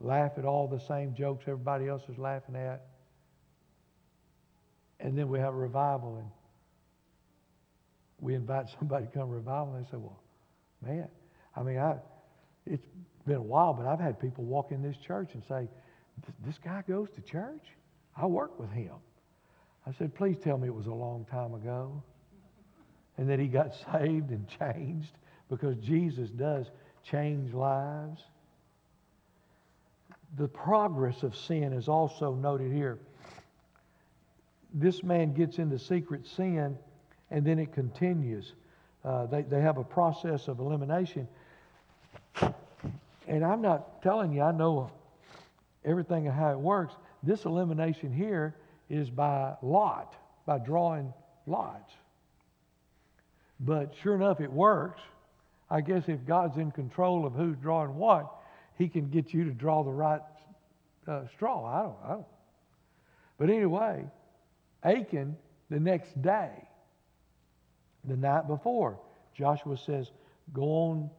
laugh 0.00 0.32
at 0.36 0.44
all 0.44 0.68
the 0.68 0.80
same 0.80 1.14
jokes 1.14 1.44
everybody 1.46 1.88
else 1.88 2.02
is 2.08 2.18
laughing 2.18 2.56
at. 2.56 2.86
And 5.00 5.16
then 5.16 5.28
we 5.28 5.38
have 5.38 5.54
a 5.54 5.56
revival 5.56 6.16
and 6.18 6.30
we 8.20 8.34
invite 8.34 8.66
somebody 8.78 9.06
to 9.06 9.12
come 9.12 9.28
to 9.28 9.34
revival 9.34 9.74
and 9.74 9.84
they 9.84 9.90
say, 9.90 9.96
well, 9.96 10.20
man, 10.84 11.08
I 11.56 11.62
mean, 11.62 11.78
I, 11.78 11.96
it's 12.66 12.86
been 13.26 13.36
a 13.36 13.42
while, 13.42 13.74
but 13.74 13.86
I've 13.86 14.00
had 14.00 14.20
people 14.20 14.44
walk 14.44 14.72
in 14.72 14.82
this 14.82 14.96
church 14.96 15.30
and 15.34 15.42
say, 15.48 15.68
this 16.44 16.58
guy 16.64 16.82
goes 16.88 17.08
to 17.14 17.20
church? 17.20 17.62
I 18.16 18.26
work 18.26 18.58
with 18.58 18.70
him. 18.70 18.94
I 19.86 19.92
said, 19.92 20.14
please 20.14 20.36
tell 20.42 20.58
me 20.58 20.66
it 20.66 20.74
was 20.74 20.86
a 20.86 20.92
long 20.92 21.24
time 21.30 21.54
ago 21.54 22.02
and 23.18 23.28
that 23.28 23.38
he 23.38 23.46
got 23.46 23.74
saved 23.92 24.30
and 24.30 24.46
changed 24.48 25.12
because 25.50 25.76
Jesus 25.76 26.30
does 26.30 26.66
change 27.04 27.52
lives 27.52 28.22
the 30.36 30.48
progress 30.48 31.22
of 31.22 31.36
sin 31.36 31.72
is 31.72 31.88
also 31.88 32.34
noted 32.34 32.72
here. 32.72 32.98
This 34.74 35.02
man 35.02 35.32
gets 35.32 35.58
into 35.58 35.78
secret 35.78 36.26
sin 36.26 36.78
and 37.30 37.44
then 37.44 37.58
it 37.58 37.72
continues. 37.72 38.52
Uh, 39.04 39.26
they, 39.26 39.42
they 39.42 39.60
have 39.60 39.78
a 39.78 39.84
process 39.84 40.48
of 40.48 40.58
elimination. 40.58 41.26
And 43.26 43.44
I'm 43.44 43.62
not 43.62 44.02
telling 44.02 44.32
you, 44.32 44.42
I 44.42 44.52
know 44.52 44.90
everything 45.84 46.28
of 46.28 46.34
how 46.34 46.50
it 46.52 46.58
works. 46.58 46.94
This 47.22 47.44
elimination 47.44 48.12
here 48.12 48.54
is 48.90 49.08
by 49.10 49.54
lot, 49.62 50.14
by 50.46 50.58
drawing 50.58 51.12
lots. 51.46 51.92
But 53.60 53.94
sure 54.02 54.14
enough, 54.14 54.40
it 54.40 54.52
works. 54.52 55.00
I 55.70 55.80
guess 55.80 56.04
if 56.08 56.24
God's 56.24 56.56
in 56.56 56.70
control 56.70 57.26
of 57.26 57.34
who's 57.34 57.56
drawing 57.56 57.94
what, 57.96 58.32
he 58.78 58.88
can 58.88 59.08
get 59.08 59.34
you 59.34 59.44
to 59.44 59.50
draw 59.50 59.82
the 59.82 59.90
right 59.90 60.20
uh, 61.06 61.22
straw. 61.34 61.66
I 61.66 61.82
don't, 61.82 61.96
I 62.04 62.08
don't. 62.14 62.26
But 63.38 63.50
anyway, 63.50 64.04
Achan, 64.82 65.36
the 65.70 65.80
next 65.80 66.20
day, 66.22 66.50
the 68.04 68.16
night 68.16 68.46
before, 68.46 68.98
Joshua 69.34 69.76
says, 69.76 70.10
Go 70.52 70.62
on 70.62 71.10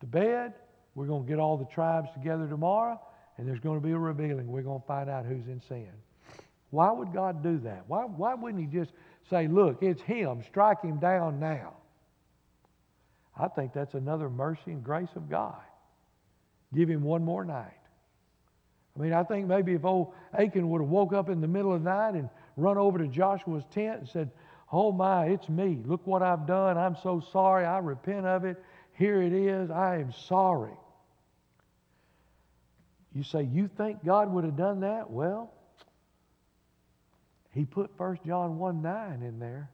to 0.00 0.06
bed. 0.06 0.54
We're 0.94 1.06
going 1.06 1.24
to 1.24 1.28
get 1.28 1.38
all 1.38 1.56
the 1.56 1.66
tribes 1.66 2.08
together 2.14 2.48
tomorrow, 2.48 3.00
and 3.36 3.46
there's 3.46 3.60
going 3.60 3.80
to 3.80 3.86
be 3.86 3.92
a 3.92 3.98
revealing. 3.98 4.48
We're 4.48 4.62
going 4.62 4.80
to 4.80 4.86
find 4.86 5.10
out 5.10 5.26
who's 5.26 5.46
in 5.46 5.60
sin. 5.68 5.90
Why 6.70 6.90
would 6.90 7.12
God 7.12 7.42
do 7.42 7.58
that? 7.58 7.84
Why, 7.86 8.02
why 8.04 8.34
wouldn't 8.34 8.60
He 8.60 8.78
just 8.78 8.92
say, 9.28 9.46
Look, 9.46 9.82
it's 9.82 10.02
Him, 10.02 10.42
strike 10.46 10.82
Him 10.82 10.98
down 10.98 11.38
now? 11.38 11.74
I 13.38 13.48
think 13.48 13.72
that's 13.72 13.94
another 13.94 14.28
mercy 14.28 14.72
and 14.72 14.82
grace 14.82 15.08
of 15.14 15.30
God. 15.30 15.60
Give 16.74 16.88
him 16.88 17.02
one 17.02 17.24
more 17.24 17.44
night. 17.44 17.72
I 18.96 19.02
mean, 19.02 19.12
I 19.12 19.22
think 19.22 19.46
maybe 19.46 19.74
if 19.74 19.84
old 19.84 20.12
Achan 20.36 20.68
would 20.70 20.80
have 20.80 20.90
woke 20.90 21.12
up 21.12 21.28
in 21.28 21.40
the 21.40 21.46
middle 21.46 21.72
of 21.72 21.84
the 21.84 21.90
night 21.90 22.14
and 22.14 22.28
run 22.56 22.76
over 22.76 22.98
to 22.98 23.06
Joshua's 23.06 23.64
tent 23.72 24.00
and 24.00 24.08
said, 24.08 24.30
Oh 24.72 24.92
my, 24.92 25.26
it's 25.26 25.48
me. 25.48 25.78
Look 25.84 26.06
what 26.06 26.22
I've 26.22 26.46
done. 26.46 26.76
I'm 26.76 26.96
so 27.02 27.22
sorry. 27.32 27.64
I 27.64 27.78
repent 27.78 28.26
of 28.26 28.44
it. 28.44 28.62
Here 28.94 29.22
it 29.22 29.32
is. 29.32 29.70
I 29.70 29.98
am 29.98 30.12
sorry. 30.12 30.76
You 33.14 33.22
say, 33.22 33.44
You 33.44 33.70
think 33.78 34.04
God 34.04 34.32
would 34.32 34.44
have 34.44 34.56
done 34.56 34.80
that? 34.80 35.10
Well, 35.10 35.52
He 37.52 37.64
put 37.64 37.90
1 37.96 38.18
John 38.26 38.58
1 38.58 38.82
9 38.82 39.22
in 39.22 39.38
there. 39.38 39.70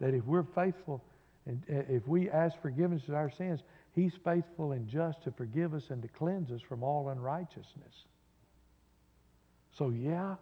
That 0.00 0.14
if 0.14 0.24
we're 0.24 0.46
faithful 0.54 1.02
and 1.46 1.62
if 1.68 2.06
we 2.06 2.30
ask 2.30 2.60
forgiveness 2.60 3.08
of 3.08 3.14
our 3.14 3.30
sins, 3.30 3.62
He's 3.94 4.14
faithful 4.24 4.72
and 4.72 4.88
just 4.88 5.22
to 5.24 5.30
forgive 5.32 5.74
us 5.74 5.90
and 5.90 6.00
to 6.02 6.08
cleanse 6.08 6.50
us 6.50 6.62
from 6.62 6.82
all 6.82 7.10
unrighteousness. 7.10 8.06
So, 9.76 9.90
yeah, 9.90 10.36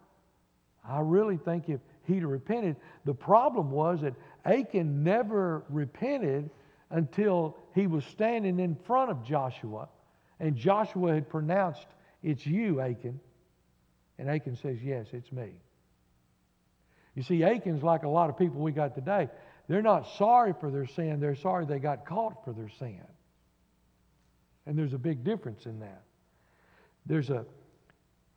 I 0.87 0.99
really 1.01 1.37
think 1.37 1.69
if 1.69 1.79
he'd 2.05 2.23
repented, 2.23 2.75
the 3.05 3.13
problem 3.13 3.71
was 3.71 4.01
that 4.01 4.13
Achan 4.45 5.03
never 5.03 5.63
repented 5.69 6.49
until 6.89 7.57
he 7.73 7.87
was 7.87 8.03
standing 8.05 8.59
in 8.59 8.75
front 8.75 9.11
of 9.11 9.23
Joshua, 9.23 9.87
and 10.39 10.55
Joshua 10.55 11.13
had 11.13 11.29
pronounced, 11.29 11.87
It's 12.23 12.45
you, 12.45 12.81
Achan. 12.81 13.19
And 14.17 14.29
Achan 14.29 14.55
says, 14.55 14.77
Yes, 14.81 15.07
it's 15.13 15.31
me. 15.31 15.51
You 17.15 17.23
see, 17.23 17.43
Achan's 17.43 17.83
like 17.83 18.03
a 18.03 18.09
lot 18.09 18.29
of 18.29 18.37
people 18.37 18.61
we 18.61 18.71
got 18.71 18.95
today. 18.95 19.29
They're 19.71 19.81
not 19.81 20.05
sorry 20.17 20.53
for 20.59 20.69
their 20.69 20.85
sin, 20.85 21.21
they're 21.21 21.33
sorry 21.33 21.65
they 21.65 21.79
got 21.79 22.05
caught 22.05 22.43
for 22.43 22.51
their 22.51 22.67
sin. 22.67 22.99
And 24.65 24.77
there's 24.77 24.91
a 24.91 24.97
big 24.97 25.23
difference 25.23 25.65
in 25.65 25.79
that. 25.79 26.03
There's 27.05 27.29
a 27.29 27.45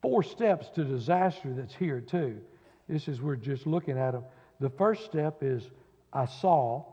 four 0.01 0.23
steps 0.23 0.69
to 0.77 0.85
disaster 0.85 1.53
that's 1.53 1.75
here 1.75 2.01
too. 2.01 2.41
This 2.89 3.09
is 3.09 3.21
we're 3.21 3.35
just 3.35 3.67
looking 3.67 3.99
at 3.99 4.13
them. 4.13 4.23
The 4.61 4.71
first 4.71 5.07
step 5.07 5.39
is 5.43 5.69
I 6.13 6.27
saw. 6.27 6.85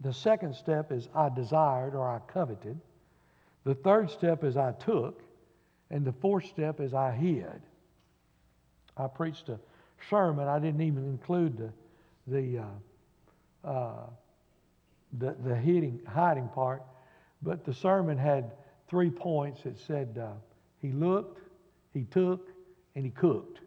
The 0.00 0.14
second 0.14 0.56
step 0.56 0.90
is 0.90 1.10
I 1.14 1.28
desired 1.28 1.94
or 1.94 2.08
I 2.08 2.20
coveted. 2.32 2.80
The 3.64 3.74
third 3.74 4.10
step 4.10 4.42
is 4.42 4.56
I 4.56 4.72
took. 4.72 5.20
And 5.90 6.02
the 6.02 6.12
fourth 6.12 6.46
step 6.46 6.80
is 6.80 6.94
I 6.94 7.10
hid. 7.10 7.60
I 8.96 9.06
preached 9.06 9.50
a 9.50 9.60
sermon. 10.08 10.48
I 10.48 10.58
didn't 10.58 10.80
even 10.80 11.04
include 11.04 11.58
the, 11.58 11.72
the, 12.26 12.60
uh, 12.60 12.64
uh, 13.64 14.06
the, 15.18 15.36
the 15.44 15.54
hiding, 15.54 16.00
hiding 16.08 16.48
part. 16.48 16.82
But 17.42 17.64
the 17.64 17.74
sermon 17.74 18.18
had 18.18 18.52
three 18.88 19.10
points. 19.10 19.64
It 19.66 19.78
said 19.78 20.18
uh, 20.20 20.32
he 20.80 20.92
looked, 20.92 21.40
he 21.92 22.04
took, 22.04 22.48
and 22.94 23.04
he 23.04 23.10
cooked. 23.10 23.60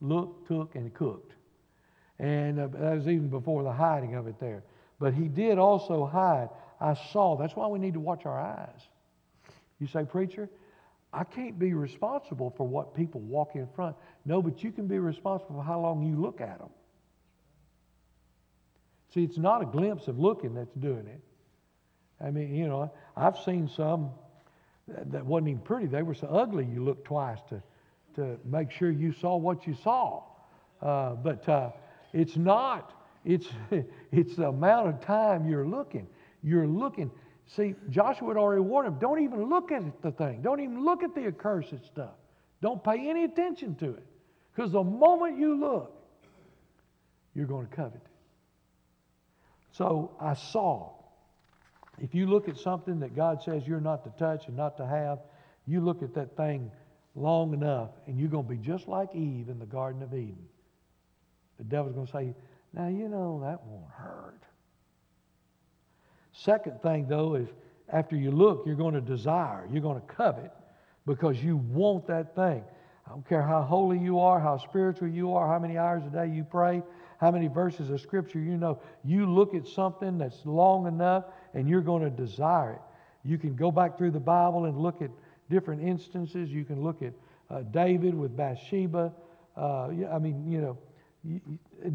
looked, 0.00 0.48
took, 0.48 0.74
and 0.74 0.92
cooked. 0.94 1.32
And 2.18 2.58
uh, 2.58 2.68
that 2.68 2.94
was 2.96 3.08
even 3.08 3.28
before 3.28 3.62
the 3.62 3.72
hiding 3.72 4.14
of 4.14 4.26
it 4.26 4.38
there. 4.40 4.62
But 4.98 5.14
he 5.14 5.28
did 5.28 5.58
also 5.58 6.06
hide. 6.06 6.48
I 6.80 6.94
saw. 7.12 7.36
That's 7.36 7.54
why 7.54 7.66
we 7.66 7.78
need 7.78 7.94
to 7.94 8.00
watch 8.00 8.26
our 8.26 8.38
eyes. 8.40 8.80
You 9.78 9.86
say, 9.86 10.04
Preacher, 10.04 10.48
I 11.12 11.24
can't 11.24 11.58
be 11.58 11.74
responsible 11.74 12.52
for 12.56 12.66
what 12.66 12.94
people 12.94 13.20
walk 13.20 13.54
in 13.54 13.66
front. 13.74 13.96
No, 14.24 14.42
but 14.42 14.62
you 14.62 14.72
can 14.72 14.86
be 14.86 14.98
responsible 14.98 15.56
for 15.56 15.62
how 15.62 15.80
long 15.80 16.02
you 16.02 16.20
look 16.20 16.40
at 16.40 16.58
them. 16.58 16.70
See, 19.16 19.24
it's 19.24 19.38
not 19.38 19.62
a 19.62 19.64
glimpse 19.64 20.08
of 20.08 20.18
looking 20.18 20.52
that's 20.52 20.74
doing 20.74 21.06
it. 21.06 21.22
I 22.22 22.30
mean, 22.30 22.54
you 22.54 22.68
know, 22.68 22.92
I've 23.16 23.38
seen 23.38 23.66
some 23.66 24.10
that 24.86 25.24
wasn't 25.24 25.48
even 25.48 25.62
pretty. 25.62 25.86
They 25.86 26.02
were 26.02 26.12
so 26.12 26.26
ugly 26.26 26.66
you 26.66 26.84
looked 26.84 27.06
twice 27.06 27.38
to, 27.48 27.62
to 28.16 28.36
make 28.44 28.70
sure 28.70 28.90
you 28.90 29.14
saw 29.14 29.38
what 29.38 29.66
you 29.66 29.74
saw. 29.82 30.22
Uh, 30.82 31.14
but 31.14 31.48
uh, 31.48 31.70
it's 32.12 32.36
not. 32.36 32.92
It's, 33.24 33.48
it's 34.12 34.36
the 34.36 34.48
amount 34.48 34.88
of 34.88 35.00
time 35.00 35.48
you're 35.48 35.66
looking. 35.66 36.06
You're 36.42 36.66
looking. 36.66 37.10
See, 37.46 37.74
Joshua 37.88 38.28
had 38.28 38.36
already 38.36 38.60
warned 38.60 38.88
him 38.88 38.98
don't 38.98 39.22
even 39.22 39.48
look 39.48 39.72
at 39.72 40.02
the 40.02 40.10
thing. 40.10 40.42
Don't 40.42 40.60
even 40.60 40.84
look 40.84 41.02
at 41.02 41.14
the 41.14 41.26
accursed 41.26 41.86
stuff. 41.86 42.16
Don't 42.60 42.84
pay 42.84 43.08
any 43.08 43.24
attention 43.24 43.76
to 43.76 43.94
it. 43.94 44.04
Because 44.54 44.72
the 44.72 44.84
moment 44.84 45.38
you 45.38 45.58
look, 45.58 46.06
you're 47.34 47.46
going 47.46 47.66
to 47.66 47.74
covet 47.74 47.94
it. 47.94 48.15
So 49.76 50.12
I 50.20 50.34
saw. 50.34 50.90
If 51.98 52.14
you 52.14 52.26
look 52.26 52.48
at 52.48 52.56
something 52.56 53.00
that 53.00 53.14
God 53.14 53.42
says 53.42 53.66
you're 53.66 53.80
not 53.80 54.04
to 54.04 54.10
touch 54.18 54.46
and 54.48 54.56
not 54.56 54.76
to 54.78 54.86
have, 54.86 55.18
you 55.66 55.80
look 55.80 56.02
at 56.02 56.14
that 56.14 56.36
thing 56.36 56.70
long 57.14 57.52
enough 57.52 57.90
and 58.06 58.18
you're 58.18 58.28
going 58.28 58.44
to 58.44 58.50
be 58.50 58.58
just 58.58 58.88
like 58.88 59.14
Eve 59.14 59.48
in 59.48 59.58
the 59.58 59.66
Garden 59.66 60.02
of 60.02 60.14
Eden. 60.14 60.48
The 61.58 61.64
devil's 61.64 61.94
going 61.94 62.06
to 62.06 62.12
say, 62.12 62.34
now, 62.72 62.88
you 62.88 63.08
know, 63.08 63.40
that 63.42 63.64
won't 63.66 63.90
hurt. 63.90 64.42
Second 66.32 66.80
thing, 66.82 67.06
though, 67.08 67.34
is 67.34 67.48
after 67.90 68.16
you 68.16 68.30
look, 68.30 68.64
you're 68.66 68.76
going 68.76 68.94
to 68.94 69.00
desire, 69.00 69.66
you're 69.70 69.82
going 69.82 70.00
to 70.00 70.06
covet 70.06 70.52
because 71.06 71.42
you 71.42 71.56
want 71.56 72.06
that 72.06 72.34
thing. 72.34 72.62
I 73.06 73.10
don't 73.10 73.26
care 73.28 73.42
how 73.42 73.62
holy 73.62 73.98
you 73.98 74.20
are, 74.20 74.40
how 74.40 74.58
spiritual 74.58 75.08
you 75.08 75.34
are, 75.34 75.46
how 75.48 75.58
many 75.58 75.78
hours 75.78 76.02
a 76.06 76.10
day 76.10 76.32
you 76.34 76.44
pray, 76.44 76.82
how 77.18 77.30
many 77.30 77.48
verses 77.48 77.90
of 77.90 78.00
scripture 78.00 78.38
you 78.38 78.56
know. 78.56 78.80
You 79.04 79.26
look 79.26 79.54
at 79.54 79.66
something 79.66 80.18
that's 80.18 80.44
long 80.44 80.86
enough 80.86 81.24
and 81.54 81.68
you're 81.68 81.80
going 81.80 82.02
to 82.02 82.10
desire 82.10 82.72
it. 82.72 82.80
You 83.24 83.38
can 83.38 83.56
go 83.56 83.70
back 83.70 83.98
through 83.98 84.12
the 84.12 84.20
Bible 84.20 84.66
and 84.66 84.78
look 84.78 85.02
at 85.02 85.10
different 85.50 85.82
instances. 85.82 86.50
You 86.50 86.64
can 86.64 86.82
look 86.82 87.02
at 87.02 87.12
uh, 87.50 87.62
David 87.62 88.14
with 88.14 88.36
Bathsheba. 88.36 89.12
Uh, 89.56 89.88
I 90.12 90.18
mean, 90.18 90.50
you 90.50 90.60
know, 90.60 90.78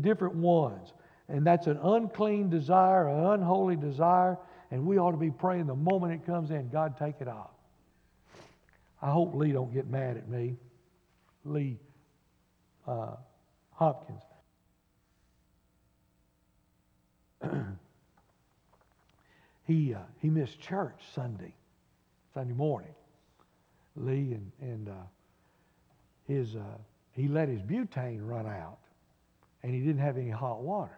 different 0.02 0.36
ones. 0.36 0.94
And 1.30 1.46
that's 1.46 1.68
an 1.68 1.78
unclean 1.82 2.50
desire, 2.50 3.08
an 3.08 3.24
unholy 3.26 3.78
desire, 3.78 4.38
and 4.70 4.86
we 4.86 4.98
ought 4.98 5.12
to 5.12 5.18
be 5.18 5.32
praying 5.32 5.68
the 5.68 5.76
moment 5.76 6.14
it 6.14 6.26
comes 6.26 6.52
in, 6.52 6.70
God, 6.70 6.98
take 6.98 7.16
it 7.22 7.28
off. 7.28 7.52
I 9.02 9.12
hope 9.12 9.34
Lee 9.34 9.52
don't 9.52 9.74
get 9.74 9.88
mad 9.88 10.18
at 10.18 10.28
me. 10.28 10.58
Lee 11.46 11.80
uh, 12.88 13.16
Hopkins. 13.72 14.22
he, 19.66 19.94
uh, 19.94 20.00
he 20.20 20.30
missed 20.30 20.60
church 20.60 21.00
Sunday, 21.14 21.54
Sunday 22.34 22.54
morning. 22.54 22.94
Lee 23.96 24.34
and, 24.34 24.52
and 24.62 24.90
uh, 24.90 24.94
his, 26.28 26.56
uh, 26.56 26.78
he 27.14 27.28
let 27.28 27.50
his 27.50 27.62
butane 27.62 28.20
run 28.22 28.48
out 28.48 28.78
and 29.64 29.74
he 29.74 29.80
didn't 29.82 30.02
have 30.02 30.18
any 30.18 30.30
hot 30.30 30.62
water. 30.62 30.98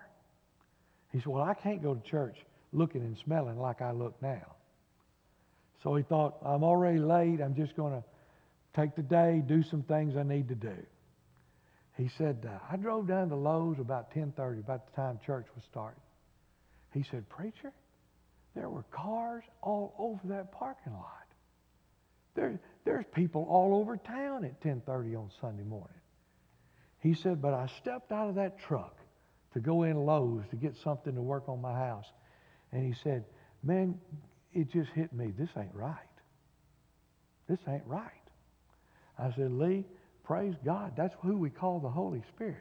He 1.12 1.20
said, 1.20 1.28
Well, 1.28 1.44
I 1.44 1.54
can't 1.54 1.82
go 1.82 1.96
to 1.96 2.10
church 2.10 2.38
looking 2.72 3.02
and 3.02 3.18
smelling 3.18 3.60
like 3.60 3.82
I 3.82 3.92
look 3.92 4.20
now. 4.22 4.56
So 5.84 5.96
he 5.96 6.04
thought, 6.04 6.38
I'm 6.46 6.64
already 6.64 7.00
late. 7.00 7.42
I'm 7.42 7.56
just 7.56 7.76
going 7.76 7.94
to 7.94 8.04
take 8.76 8.96
the 8.96 9.04
day, 9.04 9.44
do 9.46 9.64
some 9.64 9.84
things 9.84 10.16
I 10.16 10.24
need 10.24 10.48
to 10.50 10.56
do. 10.56 10.76
He 11.98 12.10
said, 12.18 12.48
uh, 12.50 12.58
I 12.72 12.78
drove 12.78 13.08
down 13.08 13.30
to 13.30 13.36
Lowe's 13.36 13.80
about 13.80 14.12
10:30, 14.14 14.60
about 14.60 14.86
the 14.88 14.96
time 14.96 15.20
church 15.26 15.46
was 15.56 15.64
starting. 15.70 16.02
He 16.94 17.04
said, 17.10 17.28
Preacher, 17.28 17.72
there 18.56 18.70
were 18.70 18.84
cars 18.92 19.44
all 19.62 19.94
over 19.98 20.22
that 20.34 20.52
parking 20.52 20.94
lot. 20.94 21.10
There, 22.36 22.60
there's 22.86 23.06
people 23.14 23.46
all 23.50 23.76
over 23.76 23.98
town 23.98 24.46
at 24.46 24.62
10:30 24.62 25.16
on 25.18 25.30
Sunday 25.42 25.64
morning. 25.64 25.98
He 27.00 27.14
said, 27.16 27.42
But 27.42 27.54
I 27.54 27.68
stepped 27.82 28.12
out 28.12 28.30
of 28.30 28.36
that 28.36 28.60
truck 28.60 28.98
to 29.54 29.60
go 29.60 29.84
in 29.84 29.98
Lowe's 30.06 30.44
to 30.52 30.56
get 30.56 30.76
something 30.84 31.14
to 31.14 31.22
work 31.22 31.50
on 31.50 31.62
my 31.62 31.74
house. 31.74 32.06
And 32.72 32.86
he 32.86 33.00
said, 33.04 33.26
Man, 33.62 34.00
it 34.54 34.72
just 34.72 34.90
hit 34.92 35.14
me. 35.14 35.34
This 35.38 35.50
ain't 35.58 35.74
right. 35.74 35.98
This 37.48 37.60
ain't 37.68 37.86
right. 37.86 38.12
I 39.18 39.32
said, 39.36 39.52
Lee, 39.52 39.86
praise 40.24 40.56
God. 40.64 40.94
That's 40.96 41.14
who 41.22 41.38
we 41.38 41.50
call 41.50 41.80
the 41.80 41.90
Holy 41.90 42.24
Spirit. 42.36 42.58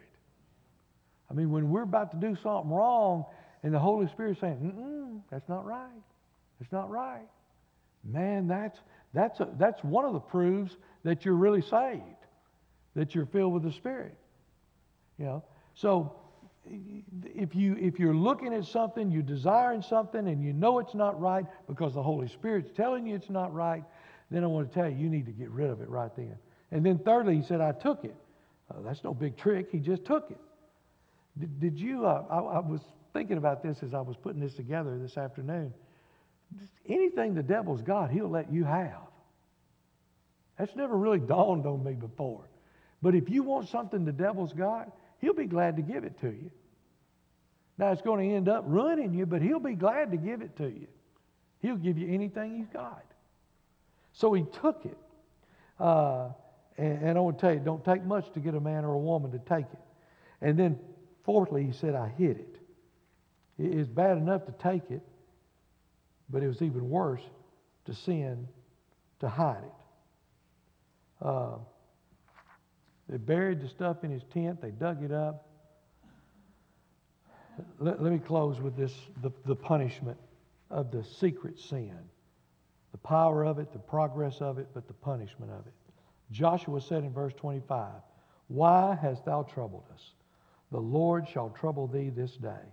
I 1.30 1.34
mean, 1.34 1.50
when 1.50 1.70
we're 1.70 1.82
about 1.82 2.10
to 2.10 2.16
do 2.18 2.36
something 2.42 2.70
wrong 2.70 3.24
and 3.62 3.72
the 3.72 3.78
Holy 3.78 4.08
Spirit 4.08 4.38
saying, 4.40 5.22
that's 5.30 5.48
not 5.48 5.64
right. 5.64 5.88
It's 6.60 6.72
not 6.72 6.90
right. 6.90 7.28
Man, 8.04 8.48
that's, 8.48 8.78
that's, 9.14 9.40
a, 9.40 9.48
that's 9.58 9.82
one 9.84 10.04
of 10.04 10.12
the 10.12 10.20
proofs 10.20 10.76
that 11.04 11.24
you're 11.24 11.34
really 11.34 11.62
saved, 11.62 12.02
that 12.94 13.14
you're 13.14 13.26
filled 13.26 13.52
with 13.52 13.62
the 13.62 13.72
Spirit. 13.72 14.16
You 15.18 15.26
know, 15.26 15.44
so 15.74 16.16
if 17.34 17.54
you 17.54 17.76
if 17.78 17.98
you're 17.98 18.14
looking 18.14 18.54
at 18.54 18.64
something, 18.64 19.10
you're 19.10 19.22
desiring 19.22 19.82
something, 19.82 20.28
and 20.28 20.42
you 20.42 20.52
know 20.52 20.78
it's 20.78 20.94
not 20.94 21.20
right 21.20 21.44
because 21.68 21.94
the 21.94 22.02
Holy 22.02 22.28
Spirit's 22.28 22.70
telling 22.76 23.06
you 23.06 23.14
it's 23.14 23.30
not 23.30 23.52
right, 23.52 23.84
then 24.30 24.44
I 24.44 24.46
want 24.46 24.70
to 24.70 24.74
tell 24.74 24.88
you 24.88 24.96
you 24.96 25.08
need 25.08 25.26
to 25.26 25.32
get 25.32 25.50
rid 25.50 25.70
of 25.70 25.80
it 25.80 25.88
right 25.88 26.14
then. 26.16 26.36
And 26.70 26.84
then 26.84 26.98
thirdly, 26.98 27.36
he 27.36 27.42
said, 27.42 27.60
"I 27.60 27.72
took 27.72 28.04
it." 28.04 28.14
Uh, 28.70 28.80
that's 28.84 29.02
no 29.04 29.12
big 29.12 29.36
trick. 29.36 29.68
He 29.70 29.78
just 29.78 30.04
took 30.04 30.30
it. 30.30 30.38
Did, 31.38 31.60
did 31.60 31.78
you? 31.78 32.06
Uh, 32.06 32.24
I, 32.30 32.38
I 32.38 32.58
was 32.60 32.80
thinking 33.12 33.36
about 33.36 33.62
this 33.62 33.82
as 33.82 33.94
I 33.94 34.00
was 34.00 34.16
putting 34.16 34.40
this 34.40 34.54
together 34.54 34.98
this 34.98 35.16
afternoon. 35.16 35.72
Anything 36.88 37.34
the 37.34 37.42
devil's 37.42 37.82
got, 37.82 38.10
he'll 38.10 38.28
let 38.28 38.52
you 38.52 38.64
have. 38.64 39.08
That's 40.58 40.76
never 40.76 40.96
really 40.96 41.20
dawned 41.20 41.66
on 41.66 41.82
me 41.82 41.92
before. 41.94 42.48
But 43.02 43.14
if 43.14 43.28
you 43.28 43.42
want 43.42 43.68
something 43.68 44.04
the 44.04 44.12
devil's 44.12 44.52
got, 44.52 44.90
He'll 45.18 45.34
be 45.34 45.46
glad 45.46 45.76
to 45.76 45.82
give 45.82 46.04
it 46.04 46.20
to 46.20 46.26
you. 46.26 46.50
Now, 47.78 47.92
it's 47.92 48.02
going 48.02 48.28
to 48.28 48.36
end 48.36 48.48
up 48.48 48.64
ruining 48.66 49.14
you, 49.14 49.24
but 49.24 49.40
He'll 49.40 49.60
be 49.60 49.74
glad 49.74 50.10
to 50.10 50.16
give 50.16 50.42
it 50.42 50.56
to 50.56 50.64
you. 50.64 50.86
He'll 51.60 51.76
give 51.76 51.96
you 51.96 52.12
anything 52.12 52.56
He's 52.56 52.68
got. 52.68 53.04
So 54.12 54.32
He 54.32 54.44
took 54.60 54.84
it. 54.84 54.98
Uh, 55.80 56.28
and, 56.76 57.02
and 57.02 57.18
I 57.18 57.20
want 57.20 57.38
to 57.38 57.40
tell 57.40 57.54
you, 57.54 57.60
don't 57.60 57.84
take 57.84 58.04
much 58.04 58.30
to 58.32 58.40
get 58.40 58.54
a 58.54 58.60
man 58.60 58.84
or 58.84 58.94
a 58.94 58.98
woman 58.98 59.30
to 59.32 59.38
take 59.38 59.66
it. 59.72 59.78
And 60.40 60.58
then, 60.58 60.78
fourthly, 61.24 61.64
He 61.64 61.72
said, 61.72 61.94
I 61.94 62.08
hid 62.08 62.38
it. 62.38 62.51
It's 63.58 63.88
bad 63.88 64.16
enough 64.16 64.46
to 64.46 64.52
take 64.52 64.90
it, 64.90 65.02
but 66.30 66.42
it 66.42 66.48
was 66.48 66.62
even 66.62 66.88
worse 66.88 67.22
to 67.84 67.94
sin, 67.94 68.48
to 69.20 69.28
hide 69.28 69.62
it. 69.64 71.24
Uh, 71.24 71.56
they 73.08 73.18
buried 73.18 73.60
the 73.60 73.68
stuff 73.68 74.04
in 74.04 74.10
his 74.10 74.22
tent, 74.32 74.60
they 74.60 74.70
dug 74.70 75.02
it 75.02 75.12
up. 75.12 75.48
Let, 77.78 78.02
let 78.02 78.12
me 78.12 78.18
close 78.18 78.60
with 78.60 78.76
this 78.76 78.94
the, 79.22 79.30
the 79.44 79.54
punishment 79.54 80.18
of 80.70 80.90
the 80.90 81.04
secret 81.04 81.58
sin. 81.58 81.98
The 82.92 82.98
power 82.98 83.44
of 83.44 83.58
it, 83.58 83.72
the 83.72 83.78
progress 83.78 84.40
of 84.40 84.58
it, 84.58 84.68
but 84.74 84.86
the 84.86 84.94
punishment 84.94 85.50
of 85.52 85.66
it. 85.66 85.72
Joshua 86.30 86.80
said 86.80 87.04
in 87.04 87.12
verse 87.12 87.32
25, 87.34 87.90
Why 88.48 88.98
hast 89.00 89.24
thou 89.24 89.42
troubled 89.42 89.84
us? 89.92 90.12
The 90.70 90.80
Lord 90.80 91.28
shall 91.28 91.50
trouble 91.50 91.86
thee 91.86 92.08
this 92.08 92.32
day. 92.36 92.64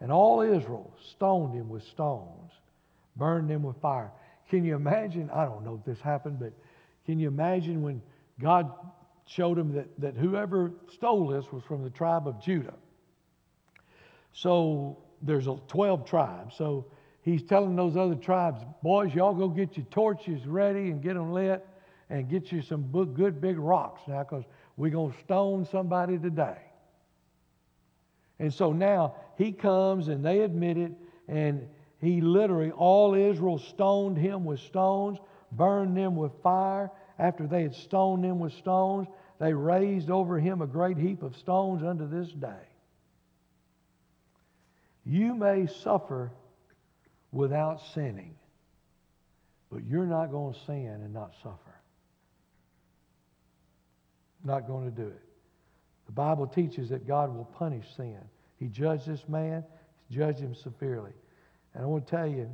And 0.00 0.12
all 0.12 0.40
Israel 0.40 0.92
stoned 1.10 1.54
him 1.54 1.68
with 1.68 1.82
stones, 1.82 2.52
burned 3.16 3.50
him 3.50 3.62
with 3.62 3.76
fire. 3.80 4.10
Can 4.48 4.64
you 4.64 4.76
imagine? 4.76 5.30
I 5.30 5.44
don't 5.44 5.64
know 5.64 5.78
if 5.80 5.84
this 5.84 6.00
happened, 6.00 6.38
but 6.38 6.52
can 7.04 7.18
you 7.18 7.28
imagine 7.28 7.82
when 7.82 8.00
God 8.40 8.70
showed 9.28 9.58
him 9.58 9.74
that, 9.74 9.88
that 10.00 10.16
whoever 10.16 10.72
stole 10.94 11.28
this 11.28 11.44
was 11.52 11.62
from 11.64 11.84
the 11.84 11.90
tribe 11.90 12.26
of 12.26 12.42
Judah. 12.42 12.74
So 14.32 14.98
there's 15.22 15.46
a 15.46 15.56
12 15.68 16.06
tribes. 16.06 16.54
So 16.56 16.86
he's 17.22 17.42
telling 17.42 17.76
those 17.76 17.96
other 17.96 18.14
tribes, 18.14 18.60
boys, 18.82 19.14
y'all 19.14 19.34
go 19.34 19.48
get 19.48 19.76
your 19.76 19.86
torches 19.86 20.46
ready 20.46 20.90
and 20.90 21.02
get 21.02 21.14
them 21.14 21.32
lit 21.32 21.66
and 22.08 22.28
get 22.28 22.50
you 22.50 22.62
some 22.62 22.84
good 23.14 23.40
big 23.40 23.58
rocks 23.58 24.00
now 24.08 24.22
because 24.22 24.44
we're 24.76 24.90
going 24.90 25.12
to 25.12 25.18
stone 25.20 25.66
somebody 25.70 26.18
today. 26.18 26.56
And 28.38 28.52
so 28.52 28.72
now 28.72 29.14
he 29.36 29.52
comes 29.52 30.08
and 30.08 30.24
they 30.24 30.40
admit 30.40 30.76
it, 30.76 30.92
and 31.26 31.68
he 32.00 32.20
literally, 32.20 32.70
all 32.70 33.14
Israel 33.14 33.58
stoned 33.58 34.16
him 34.16 34.44
with 34.44 34.60
stones, 34.60 35.18
burned 35.52 35.96
them 35.96 36.14
with 36.16 36.32
fire. 36.42 36.90
After 37.18 37.46
they 37.46 37.62
had 37.62 37.74
stoned 37.74 38.22
them 38.22 38.38
with 38.38 38.52
stones, 38.52 39.08
they 39.40 39.52
raised 39.52 40.10
over 40.10 40.38
him 40.38 40.62
a 40.62 40.66
great 40.66 40.96
heap 40.96 41.22
of 41.22 41.36
stones 41.36 41.82
unto 41.82 42.08
this 42.08 42.28
day. 42.28 42.66
You 45.04 45.34
may 45.34 45.66
suffer 45.66 46.30
without 47.32 47.80
sinning, 47.94 48.34
but 49.70 49.84
you're 49.84 50.06
not 50.06 50.30
going 50.30 50.54
to 50.54 50.60
sin 50.66 51.00
and 51.02 51.12
not 51.12 51.32
suffer. 51.42 51.56
Not 54.44 54.66
going 54.66 54.84
to 54.84 54.96
do 54.96 55.08
it. 55.08 55.27
The 56.08 56.12
Bible 56.12 56.46
teaches 56.46 56.88
that 56.88 57.06
God 57.06 57.34
will 57.34 57.44
punish 57.44 57.84
sin. 57.94 58.18
He 58.58 58.66
judged 58.66 59.06
this 59.06 59.28
man, 59.28 59.62
He 60.08 60.16
judged 60.16 60.40
him 60.40 60.54
severely. 60.54 61.12
And 61.74 61.84
I 61.84 61.86
want 61.86 62.06
to 62.06 62.10
tell 62.10 62.26
you, 62.26 62.50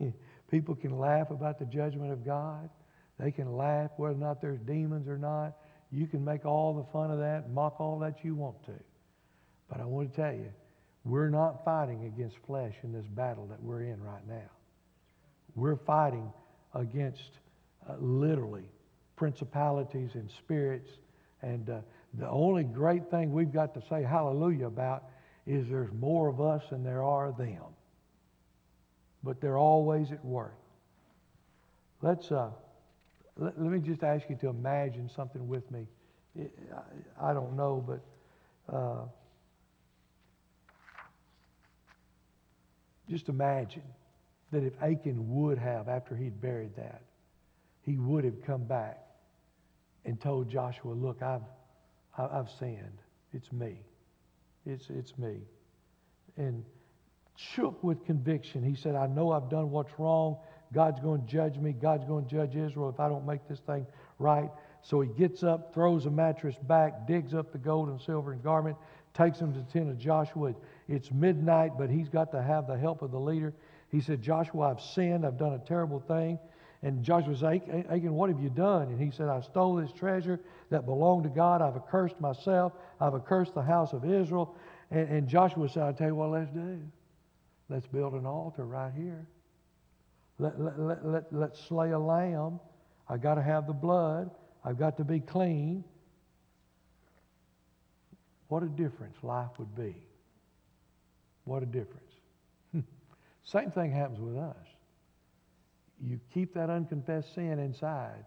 people 0.50 0.74
can 0.74 0.98
laugh 0.98 1.30
about 1.30 1.58
the 1.58 1.66
judgment 1.66 2.10
of 2.10 2.24
God. 2.24 2.70
They 3.20 3.30
can 3.30 3.52
laugh 3.56 3.90
whether 3.96 4.14
or 4.14 4.18
not 4.18 4.40
there's 4.40 4.58
demons 4.60 5.06
or 5.08 5.18
not. 5.18 5.52
You 5.92 6.06
can 6.06 6.24
make 6.24 6.46
all 6.46 6.74
the 6.74 6.84
fun 6.90 7.10
of 7.10 7.18
that, 7.18 7.50
mock 7.50 7.80
all 7.80 7.98
that 8.00 8.24
you 8.24 8.34
want 8.34 8.64
to. 8.64 8.72
But 9.68 9.80
I 9.80 9.84
want 9.84 10.12
to 10.12 10.20
tell 10.20 10.32
you, 10.32 10.50
we're 11.04 11.28
not 11.28 11.64
fighting 11.64 12.06
against 12.06 12.36
flesh 12.46 12.74
in 12.82 12.92
this 12.92 13.06
battle 13.06 13.46
that 13.48 13.62
we're 13.62 13.82
in 13.82 14.02
right 14.02 14.26
now. 14.26 14.50
We're 15.54 15.76
fighting 15.76 16.32
against 16.74 17.30
uh, 17.88 17.94
literally 18.00 18.64
principalities 19.16 20.10
and 20.14 20.30
spirits. 20.30 20.90
And 21.42 21.68
uh, 21.68 21.80
the 22.18 22.28
only 22.28 22.64
great 22.64 23.10
thing 23.10 23.32
we've 23.32 23.52
got 23.52 23.74
to 23.74 23.82
say 23.88 24.02
hallelujah 24.02 24.66
about 24.66 25.04
is 25.46 25.68
there's 25.68 25.92
more 25.92 26.28
of 26.28 26.40
us 26.40 26.62
than 26.70 26.84
there 26.84 27.02
are 27.02 27.32
them. 27.32 27.62
But 29.22 29.40
they're 29.40 29.58
always 29.58 30.12
at 30.12 30.24
work. 30.24 30.56
Let's, 32.02 32.30
uh, 32.30 32.50
let, 33.36 33.60
let 33.60 33.70
me 33.70 33.78
just 33.80 34.02
ask 34.02 34.28
you 34.28 34.36
to 34.36 34.48
imagine 34.48 35.10
something 35.14 35.48
with 35.48 35.70
me. 35.70 35.86
I, 36.38 37.30
I 37.30 37.34
don't 37.34 37.56
know, 37.56 37.84
but 37.86 38.74
uh, 38.74 39.04
just 43.08 43.28
imagine 43.28 43.82
that 44.52 44.62
if 44.62 44.72
Achan 44.82 45.34
would 45.34 45.58
have, 45.58 45.88
after 45.88 46.14
he'd 46.14 46.40
buried 46.40 46.76
that, 46.76 47.02
he 47.82 47.96
would 47.96 48.24
have 48.24 48.42
come 48.44 48.64
back 48.64 49.00
and 50.04 50.20
told 50.20 50.48
Joshua, 50.48 50.92
Look, 50.92 51.22
I've, 51.22 51.42
I've 52.16 52.50
sinned. 52.58 52.98
It's 53.32 53.52
me. 53.52 53.80
It's, 54.66 54.88
it's 54.90 55.18
me. 55.18 55.40
And 56.36 56.64
shook 57.36 57.82
with 57.82 58.04
conviction, 58.04 58.62
he 58.62 58.74
said, 58.74 58.94
I 58.94 59.06
know 59.06 59.32
I've 59.32 59.50
done 59.50 59.70
what's 59.70 59.92
wrong. 59.98 60.36
God's 60.72 61.00
going 61.00 61.22
to 61.22 61.26
judge 61.26 61.56
me. 61.56 61.72
God's 61.72 62.04
going 62.04 62.26
to 62.26 62.30
judge 62.30 62.56
Israel 62.56 62.88
if 62.88 63.00
I 63.00 63.08
don't 63.08 63.26
make 63.26 63.46
this 63.48 63.60
thing 63.60 63.86
right. 64.18 64.50
So 64.82 65.00
he 65.00 65.08
gets 65.08 65.42
up, 65.42 65.72
throws 65.72 66.06
a 66.06 66.10
mattress 66.10 66.56
back, 66.62 67.06
digs 67.06 67.34
up 67.34 67.52
the 67.52 67.58
gold 67.58 67.88
and 67.88 68.00
silver 68.00 68.32
and 68.32 68.42
garment, 68.42 68.76
takes 69.14 69.38
them 69.38 69.52
to 69.52 69.60
the 69.60 69.64
tent 69.64 69.88
of 69.88 69.98
Joshua. 69.98 70.54
It's 70.88 71.10
midnight, 71.10 71.72
but 71.78 71.90
he's 71.90 72.08
got 72.08 72.32
to 72.32 72.42
have 72.42 72.66
the 72.66 72.76
help 72.76 73.02
of 73.02 73.10
the 73.10 73.18
leader. 73.18 73.54
He 73.90 74.00
said, 74.00 74.22
Joshua, 74.22 74.70
I've 74.70 74.80
sinned. 74.80 75.24
I've 75.24 75.38
done 75.38 75.54
a 75.54 75.58
terrible 75.58 76.00
thing. 76.00 76.38
And 76.84 77.02
Joshua 77.02 77.34
said, 77.34 77.86
Achan, 77.90 78.12
what 78.12 78.28
have 78.28 78.38
you 78.40 78.50
done? 78.50 78.88
And 78.88 79.00
he 79.00 79.10
said, 79.10 79.30
I 79.30 79.40
stole 79.40 79.76
this 79.76 79.90
treasure 79.90 80.38
that 80.68 80.84
belonged 80.84 81.24
to 81.24 81.30
God. 81.30 81.62
I've 81.62 81.76
accursed 81.76 82.20
myself. 82.20 82.74
I've 83.00 83.14
accursed 83.14 83.54
the 83.54 83.62
house 83.62 83.94
of 83.94 84.04
Israel. 84.04 84.54
And, 84.90 85.08
and 85.08 85.28
Joshua 85.28 85.66
said, 85.70 85.82
I'll 85.82 85.94
tell 85.94 86.08
you 86.08 86.14
what 86.14 86.28
let's 86.28 86.50
do. 86.50 86.78
Let's 87.70 87.86
build 87.86 88.12
an 88.12 88.26
altar 88.26 88.66
right 88.66 88.92
here. 88.94 89.26
Let, 90.38 90.60
let, 90.60 90.78
let, 90.78 91.06
let, 91.06 91.32
let's 91.32 91.58
slay 91.68 91.92
a 91.92 91.98
lamb. 91.98 92.60
I've 93.08 93.22
got 93.22 93.36
to 93.36 93.42
have 93.42 93.66
the 93.66 93.72
blood. 93.72 94.30
I've 94.62 94.78
got 94.78 94.98
to 94.98 95.04
be 95.04 95.20
clean. 95.20 95.84
What 98.48 98.62
a 98.62 98.68
difference 98.68 99.16
life 99.22 99.58
would 99.58 99.74
be. 99.74 99.96
What 101.44 101.62
a 101.62 101.66
difference. 101.66 102.12
Same 103.44 103.70
thing 103.70 103.90
happens 103.90 104.20
with 104.20 104.36
us. 104.36 104.73
You 106.02 106.20
keep 106.32 106.54
that 106.54 106.70
unconfessed 106.70 107.34
sin 107.34 107.58
inside, 107.58 108.24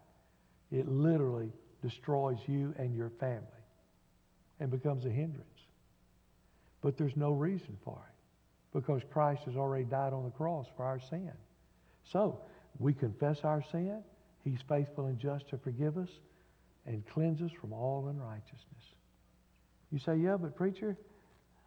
it 0.72 0.88
literally 0.88 1.52
destroys 1.82 2.38
you 2.48 2.74
and 2.78 2.96
your 2.96 3.12
family 3.20 3.44
and 4.60 4.72
becomes 4.72 5.06
a 5.06 5.10
hindrance. 5.10 5.46
But 6.82 6.98
there's 6.98 7.16
no 7.16 7.32
reason 7.32 7.78
for 7.84 8.02
it 8.08 8.78
because 8.78 9.02
Christ 9.12 9.44
has 9.46 9.56
already 9.56 9.86
died 9.86 10.14
on 10.14 10.24
the 10.24 10.32
cross 10.32 10.68
for 10.76 10.86
our 10.86 11.00
sin. 11.00 11.32
So 12.12 12.40
we 12.80 12.94
confess 12.94 13.40
our 13.44 13.64
sin. 13.72 14.04
He's 14.44 14.60
faithful 14.68 15.08
and 15.08 15.20
just 15.20 15.50
to 15.50 15.58
forgive 15.58 15.98
us 15.98 16.10
and 16.86 17.06
cleanse 17.08 17.42
us 17.42 17.52
from 17.60 17.74
all 17.74 18.08
unrighteousness. 18.10 18.64
You 19.92 20.00
say, 20.00 20.18
yeah, 20.18 20.38
but 20.38 20.56
preacher, 20.56 20.98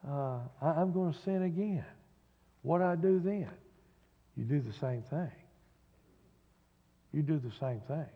uh, 0.07 0.39
I, 0.63 0.81
am 0.81 0.93
going 0.93 1.13
to 1.13 1.19
sin 1.21 1.43
again. 1.43 1.85
What 2.63 2.79
do 2.79 2.85
I 2.85 2.97
do 2.97 3.21
then? 3.21 3.51
You 4.37 4.45
do 4.45 4.61
the 4.61 4.73
same 4.73 5.03
thing. 5.03 5.31
You 7.13 7.23
do 7.23 7.39
the 7.39 7.53
same 7.61 7.81
thing. 7.89 8.07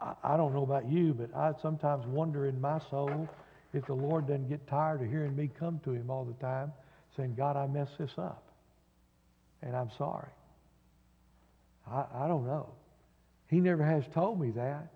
I, 0.00 0.14
I 0.22 0.36
don't 0.36 0.54
know 0.54 0.62
about 0.62 0.88
you, 0.90 1.14
but 1.14 1.34
I 1.34 1.52
sometimes 1.60 2.06
wonder 2.06 2.46
in 2.46 2.60
my 2.60 2.80
soul 2.90 3.28
if 3.72 3.86
the 3.86 3.94
Lord 3.94 4.26
doesn't 4.26 4.48
get 4.48 4.66
tired 4.68 5.02
of 5.02 5.08
hearing 5.08 5.34
me 5.36 5.50
come 5.58 5.80
to 5.84 5.92
him 5.92 6.10
all 6.10 6.24
the 6.24 6.34
time 6.34 6.72
saying, 7.16 7.34
God, 7.34 7.56
I 7.56 7.66
messed 7.66 7.98
this 7.98 8.12
up. 8.18 8.42
And 9.62 9.74
I'm 9.74 9.90
sorry. 9.96 10.28
I, 11.90 12.04
I 12.14 12.28
don't 12.28 12.46
know. 12.46 12.68
He 13.48 13.60
never 13.60 13.84
has 13.84 14.04
told 14.12 14.40
me 14.40 14.50
that. 14.52 14.92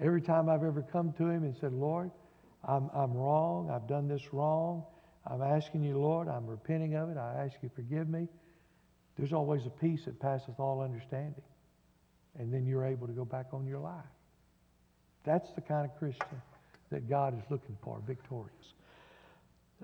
Every 0.00 0.20
time 0.20 0.48
I've 0.48 0.64
ever 0.64 0.82
come 0.82 1.12
to 1.18 1.28
him 1.28 1.44
and 1.44 1.54
said, 1.60 1.72
Lord, 1.72 2.10
I'm, 2.66 2.90
I'm 2.94 3.12
wrong. 3.14 3.70
I've 3.70 3.88
done 3.88 4.08
this 4.08 4.22
wrong. 4.32 4.84
I'm 5.26 5.42
asking 5.42 5.82
you, 5.82 5.98
Lord, 5.98 6.28
I'm 6.28 6.46
repenting 6.46 6.94
of 6.94 7.10
it. 7.10 7.16
I 7.16 7.44
ask 7.44 7.56
you, 7.62 7.70
forgive 7.74 8.08
me. 8.08 8.28
There's 9.16 9.32
always 9.32 9.64
a 9.66 9.70
peace 9.70 10.04
that 10.06 10.20
passeth 10.20 10.58
all 10.58 10.80
understanding. 10.82 11.42
And 12.38 12.52
then 12.52 12.66
you're 12.66 12.84
able 12.84 13.06
to 13.06 13.12
go 13.12 13.24
back 13.24 13.46
on 13.52 13.66
your 13.66 13.78
life. 13.78 14.02
That's 15.24 15.50
the 15.52 15.60
kind 15.60 15.88
of 15.88 15.96
Christian 15.98 16.42
that 16.90 17.08
God 17.08 17.36
is 17.38 17.44
looking 17.50 17.76
for, 17.82 18.00
victorious. 18.06 18.74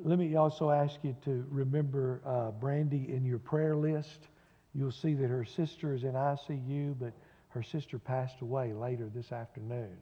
Let 0.02 0.18
me 0.18 0.36
also 0.36 0.70
ask 0.70 0.96
you 1.02 1.16
to 1.24 1.44
remember 1.50 2.20
uh, 2.24 2.50
Brandy 2.52 3.12
in 3.12 3.24
your 3.24 3.38
prayer 3.38 3.76
list. 3.76 4.28
You'll 4.74 4.92
see 4.92 5.14
that 5.14 5.28
her 5.28 5.44
sister 5.44 5.94
is 5.94 6.04
in 6.04 6.12
ICU, 6.12 6.94
but 6.98 7.12
her 7.50 7.62
sister 7.62 7.98
passed 7.98 8.40
away 8.40 8.72
later 8.72 9.10
this 9.14 9.32
afternoon. 9.32 9.96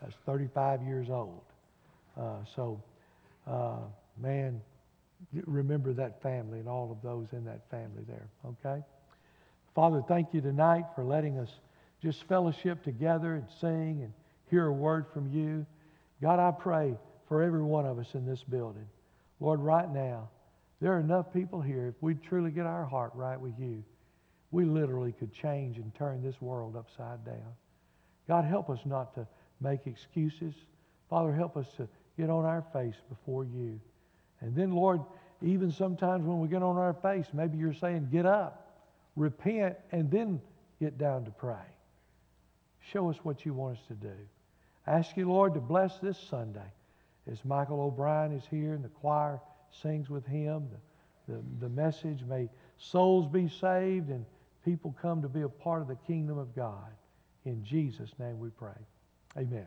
That's 0.00 0.14
35 0.26 0.82
years 0.82 1.10
old. 1.10 1.42
Uh, 2.16 2.36
so, 2.54 2.80
uh, 3.46 3.78
man, 4.20 4.60
remember 5.46 5.92
that 5.92 6.22
family 6.22 6.60
and 6.60 6.68
all 6.68 6.90
of 6.92 7.02
those 7.02 7.26
in 7.32 7.44
that 7.44 7.68
family 7.70 8.04
there, 8.06 8.28
okay? 8.46 8.82
Father, 9.74 10.02
thank 10.06 10.32
you 10.32 10.40
tonight 10.40 10.84
for 10.94 11.04
letting 11.04 11.38
us 11.38 11.50
just 12.04 12.22
fellowship 12.24 12.84
together 12.84 13.34
and 13.34 13.46
sing 13.60 14.02
and 14.02 14.12
hear 14.50 14.66
a 14.66 14.72
word 14.72 15.06
from 15.14 15.26
you. 15.32 15.64
God, 16.20 16.38
I 16.38 16.50
pray 16.50 16.98
for 17.28 17.42
every 17.42 17.62
one 17.62 17.86
of 17.86 17.98
us 17.98 18.08
in 18.12 18.26
this 18.26 18.44
building. 18.44 18.86
Lord, 19.40 19.58
right 19.58 19.90
now, 19.90 20.28
there 20.82 20.92
are 20.92 21.00
enough 21.00 21.32
people 21.32 21.62
here, 21.62 21.86
if 21.86 21.94
we 22.02 22.14
truly 22.14 22.50
get 22.50 22.66
our 22.66 22.84
heart 22.84 23.12
right 23.14 23.40
with 23.40 23.58
you, 23.58 23.82
we 24.50 24.66
literally 24.66 25.12
could 25.12 25.32
change 25.32 25.78
and 25.78 25.94
turn 25.94 26.22
this 26.22 26.40
world 26.42 26.76
upside 26.76 27.24
down. 27.24 27.54
God, 28.28 28.44
help 28.44 28.68
us 28.68 28.80
not 28.84 29.14
to 29.14 29.26
make 29.62 29.86
excuses. 29.86 30.54
Father, 31.08 31.32
help 31.32 31.56
us 31.56 31.66
to 31.78 31.88
get 32.18 32.28
on 32.28 32.44
our 32.44 32.64
face 32.74 32.96
before 33.08 33.44
you. 33.44 33.80
And 34.40 34.54
then, 34.54 34.72
Lord, 34.72 35.00
even 35.42 35.72
sometimes 35.72 36.26
when 36.26 36.38
we 36.38 36.48
get 36.48 36.62
on 36.62 36.76
our 36.76 36.92
face, 36.92 37.26
maybe 37.32 37.56
you're 37.56 37.72
saying, 37.72 38.08
get 38.12 38.26
up, 38.26 38.82
repent, 39.16 39.76
and 39.90 40.10
then 40.10 40.40
get 40.78 40.98
down 40.98 41.24
to 41.24 41.30
pray. 41.30 41.73
Show 42.92 43.10
us 43.10 43.16
what 43.22 43.44
you 43.44 43.54
want 43.54 43.78
us 43.78 43.84
to 43.88 43.94
do. 43.94 44.14
ask 44.86 45.16
you, 45.16 45.28
Lord, 45.28 45.54
to 45.54 45.60
bless 45.60 45.98
this 45.98 46.18
Sunday 46.18 46.60
as 47.30 47.44
Michael 47.44 47.80
O'Brien 47.80 48.32
is 48.32 48.44
here 48.50 48.74
and 48.74 48.84
the 48.84 48.88
choir 48.88 49.40
sings 49.82 50.10
with 50.10 50.26
him. 50.26 50.68
The, 51.26 51.34
the, 51.34 51.42
the 51.60 51.68
message 51.68 52.22
may 52.22 52.50
souls 52.76 53.26
be 53.26 53.48
saved 53.48 54.10
and 54.10 54.24
people 54.64 54.94
come 55.00 55.22
to 55.22 55.28
be 55.28 55.42
a 55.42 55.48
part 55.48 55.82
of 55.82 55.88
the 55.88 55.96
kingdom 56.06 56.38
of 56.38 56.54
God. 56.54 56.92
In 57.44 57.64
Jesus' 57.64 58.12
name 58.18 58.38
we 58.38 58.50
pray. 58.50 58.78
Amen. 59.36 59.66